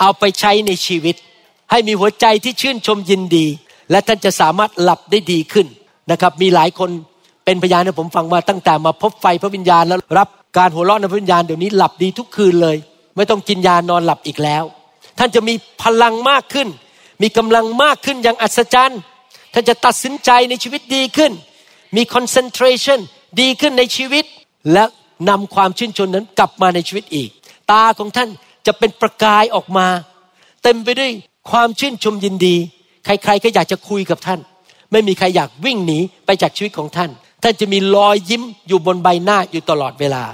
[0.00, 1.16] เอาไปใช้ในชีวิต
[1.70, 3.46] ให้มีหัวใจที่ชื่นชมยินดี
[3.90, 5.66] และท่านจะสามารถหลับได้ดีขึ้น
[6.10, 6.90] นะครับมีหลายคน
[7.44, 12.76] เป็นพยานให้ผมฟังว่าตั้งแต่มาพบไฟพระวิญญาณแล้วรับการหัวเราะในพระวิญญาณเดี๋ยวนี้หลับดีทุกคืนเลย
[13.16, 14.64] ไม่ต้องกินยานอนหลับอีกแล้ว
[15.18, 16.68] ท่านจะมีพลังมากขึ้น
[17.22, 19.00] มีกำลังมากขึ้นอย่างอัศจรรย์
[19.52, 21.32] ท่านจะตัดสินใจในชีวิตดีขึ้น
[21.96, 23.00] มี concentration
[23.40, 24.24] ดีขึ้นในชีวิต
[24.72, 24.84] และ
[25.28, 27.30] นำความชื่นชมนั้นกลับมาในชีวิตอีก
[27.70, 28.28] ตาของท่าน
[28.66, 29.86] จะเป็นประกายออกมา
[30.62, 31.10] เต็มไปด้วย
[31.50, 32.56] ความชื่นชมยินดี
[33.04, 34.40] ใครๆก็อยากจะคุยกับท่าน
[34.92, 37.10] ไม่มีใครอยากวิ่งหนีไปจากชีวิตของท่าน
[37.42, 40.24] ท่านจะมีรอยยิ้มอยู่บนใบหน้าอยู่ตลอดเวลา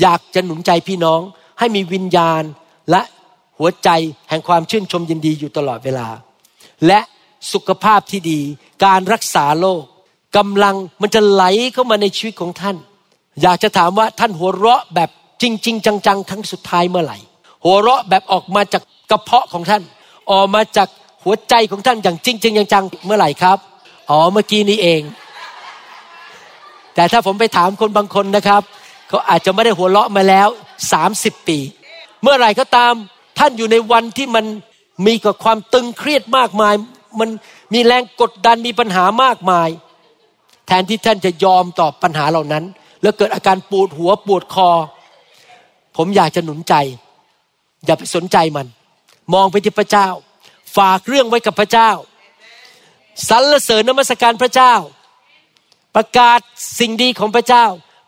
[0.00, 1.20] อยากจะหนุนใจพี่น้อง
[1.58, 2.42] ให้มีวิญญาณ
[2.90, 3.02] และ
[3.58, 3.88] หัวใจ
[4.28, 6.08] แห่งความชื่นชมยินดีอยู่ตลอดเวลา
[6.86, 7.00] และ
[7.52, 8.40] สุขภาพที่ดี
[8.84, 9.82] การรักษาโรค
[10.36, 12.76] กำลังมันจะไหลเข้ามาในชีวิตของท่าน
[13.42, 15.10] อยากจะถามว่าท่านหัวเราะแบบ
[15.42, 17.18] จริง ๆ จังๆครั้งสุดท้ายเมื่อไหร่
[17.64, 19.82] หัวเราะแบบออกมาจากกระเพาะของท่าน
[20.30, 20.88] ออกมาจาก
[21.24, 23.58] หัวใจของท่านอย่างจริงๆจังๆเมื่อไหร่ครับ
[24.10, 25.02] อ๋อเมื่อกี้นี้เอง
[26.94, 28.62] แต่ถ้าผมไปถามคนบางคนนะครับ
[29.08, 30.48] เขาอาจจะไม่ได้หัวเราะมาแล้ว
[30.92, 31.58] สามสิบปี
[32.22, 32.92] เมื่อไหร่ก็ตาม
[33.38, 34.44] ท่านอยู่ในวันที่มัน
[35.06, 36.74] มีกับความตึงเครียดมากมาย
[37.20, 37.30] มัน
[37.72, 39.68] มีแรงกดดันมีปัญหามากมาย
[40.66, 42.64] แทนที่ท่านจะยอมตอบปัญหาเหล่านั้น
[43.02, 44.70] แล้วเกิดอาการปวดหัวปวดคอ
[45.96, 46.74] ผมอยากจะหนุนใจ
[47.84, 48.66] อย่าไปสนใจมัน
[49.34, 50.08] มองไปที่พระเจ้า
[50.76, 51.90] ฝากเรื่องไว้กับพระเจ้า
[53.28, 54.74] สรรเสริญนมัสการพระเจ้า
[55.96, 56.40] ประกาศ
[56.78, 57.64] สิ่งดีของพระเจ้า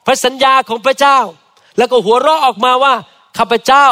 [0.07, 1.19] พระสัญญาของพระเจ้า
[1.79, 2.95] แล้วก็หัวเราะออกมาว่า
[3.39, 3.87] ข้าพเจ้า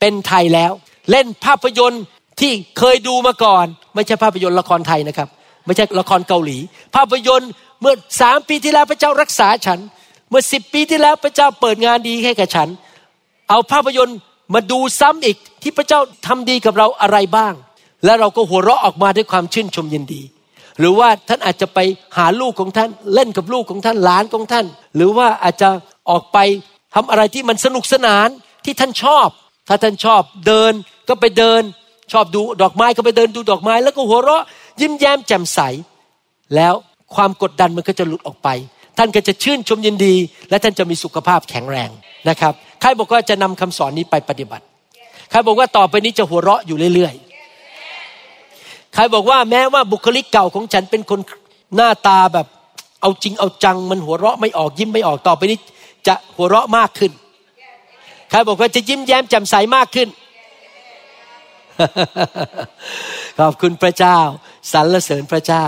[0.00, 0.72] เป็นไทยแล้ว
[1.10, 2.02] เล่นภาพยนตร์
[2.40, 5.28] ที่เคยดูมาก่อน ไม่ใช่ภาพยนตร์ละครไทยนะครับ
[5.66, 6.58] ไม่ใช่ละครเกาหลี
[6.96, 9.78] ภาพยนตร์เมื่อสามปีที่แล้วพระเจ้ารักษาฉัน
[10.30, 12.68] เมื่อสิบปีที่แล้วพระเจ้าเปิดงานดีให้กับฉัน
[13.50, 14.18] เอาภาพยนตร์
[14.54, 17.54] มาดูซ้ำอีกที่พระเจ้าทำดีกับเราอะไรบ้าง
[18.04, 20.22] แล้วเราก็หัวเราะออกมาด้วยความชื่นชมยินดี
[20.78, 21.78] หรือว่าท่านอาจจะไป
[22.16, 24.66] หาลูกของท่านเล่นกับลูกของท่านหลานของท่าน
[24.96, 25.68] หรือว่าอาจจะ
[26.10, 26.38] ออกไป
[26.94, 28.28] ทำอะไรที่มันสนุกสนาน
[28.64, 29.28] ที่ท่านชอบ
[29.68, 30.72] ถ้าท่านชอบเดิน
[31.08, 31.62] ก็ไปเดิน
[32.12, 34.44] ชอบดูดอกไม้ก็ไปเดินดูดอกไม้ แล้วก็หัวเราะ
[34.80, 35.60] ยิ้มแย้มแจ่มใส
[36.54, 36.74] แล้ว
[37.14, 38.48] ความกดดันมันก็จะหลุดออกไป
[38.98, 40.14] ท่านก็จะชื่นชมยินดี
[40.50, 41.90] และท่านจะมีสุขภาพแข็งแรง
[42.28, 44.64] นะครับใครบอกว่าจะนำคำสอนนี้ไปปฏิบัติ
[45.30, 51.20] ใครบอกว่าต่อไปนี้จะหัวเราะอยู่เรื่อยๆใครบอกว่าแม้ว่าบุคลิกเก่าของฉันเป็นคน
[51.76, 52.46] หน้าตาแบบ
[53.00, 55.58] เอาจริงเอาจังมันหัวเราะไม่ออกยิ้มไม่ออกต่อไปนี้
[56.06, 57.12] จะหัวเราะมากขึ้น
[58.30, 60.08] ใครบอกว่าจะยิ้มแย้มแจ่มใสมากขึ้น
[63.38, 64.18] ขอบคุณพระเจ้า
[64.72, 65.66] สรรเสริญพระเจ้า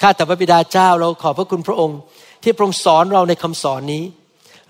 [0.00, 1.98] ข้าแต่พระบิดาเจ้าเราขอบพระคุณพระองค์
[2.42, 4.04] ที่พระองค์สอนเราในคำสอนนี้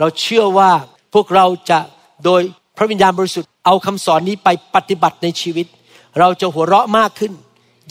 [0.00, 0.70] เราเชื่อว่า
[1.14, 1.78] พวกเราจะ
[2.24, 2.40] โดย
[2.76, 5.66] พระวิญญาณบริสุทธิ์เอาคำสอนนี้ไปปฏิบัติในชีวิต
[6.20, 7.32] เราจะหัวเราะมากขึ้น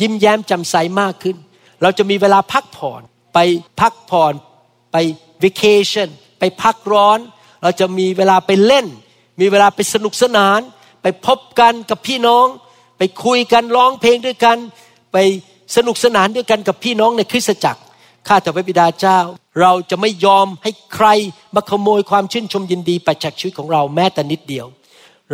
[0.01, 1.37] ยิ้มแย้มแจ่มใสมากขึ้น
[1.81, 3.01] เราจะมีเวลาพักผ่อน
[3.33, 3.39] ไป
[3.81, 4.33] พักผ่อน
[4.91, 4.97] ไป
[5.43, 6.09] วิเคชัน
[6.39, 7.19] ไปพักร้อน
[7.63, 8.87] เราจะมีเวลาไปเล่น
[9.39, 10.59] มีเวลาไปสนุกสนาน
[11.01, 12.45] ไปพบกันกับพี่น้อง
[13.25, 14.57] คุยกันร้องเพลงด้วยกัน
[15.13, 15.17] ไป
[15.75, 17.81] สนุกสนานด้วยกันกับพี่น้องในคริสตจักร
[18.27, 19.19] ข้าแต่พระบิดาเจ้า
[19.61, 21.07] เราจะไม่ยอมให้ใคร
[21.55, 24.65] มาขโมยความชื่นชมยินดีไปจากชีวิตของเราแม้แต่นิดเดียว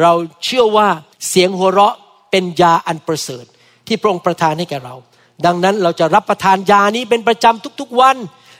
[0.01, 0.13] เรา
[0.43, 0.87] เชื่อว่า
[1.27, 1.95] เสียงหัวเราะ
[2.31, 3.45] เป็นยาอันประเสริฐ
[3.87, 4.95] ที่พระองค์ประทานให้แก่เรา
[5.45, 8.17] ดังนั้นเราจะรับประทานยานี้เป็นประจำทุกๆวัน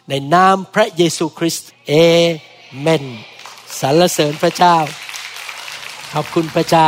[0.10, 1.93] ในนามพระเยซูคริสต์เอ
[2.80, 3.05] เมน
[3.80, 4.78] สรรเสริญพระเจ้า
[6.14, 6.88] ขอบคุณพระเจ้า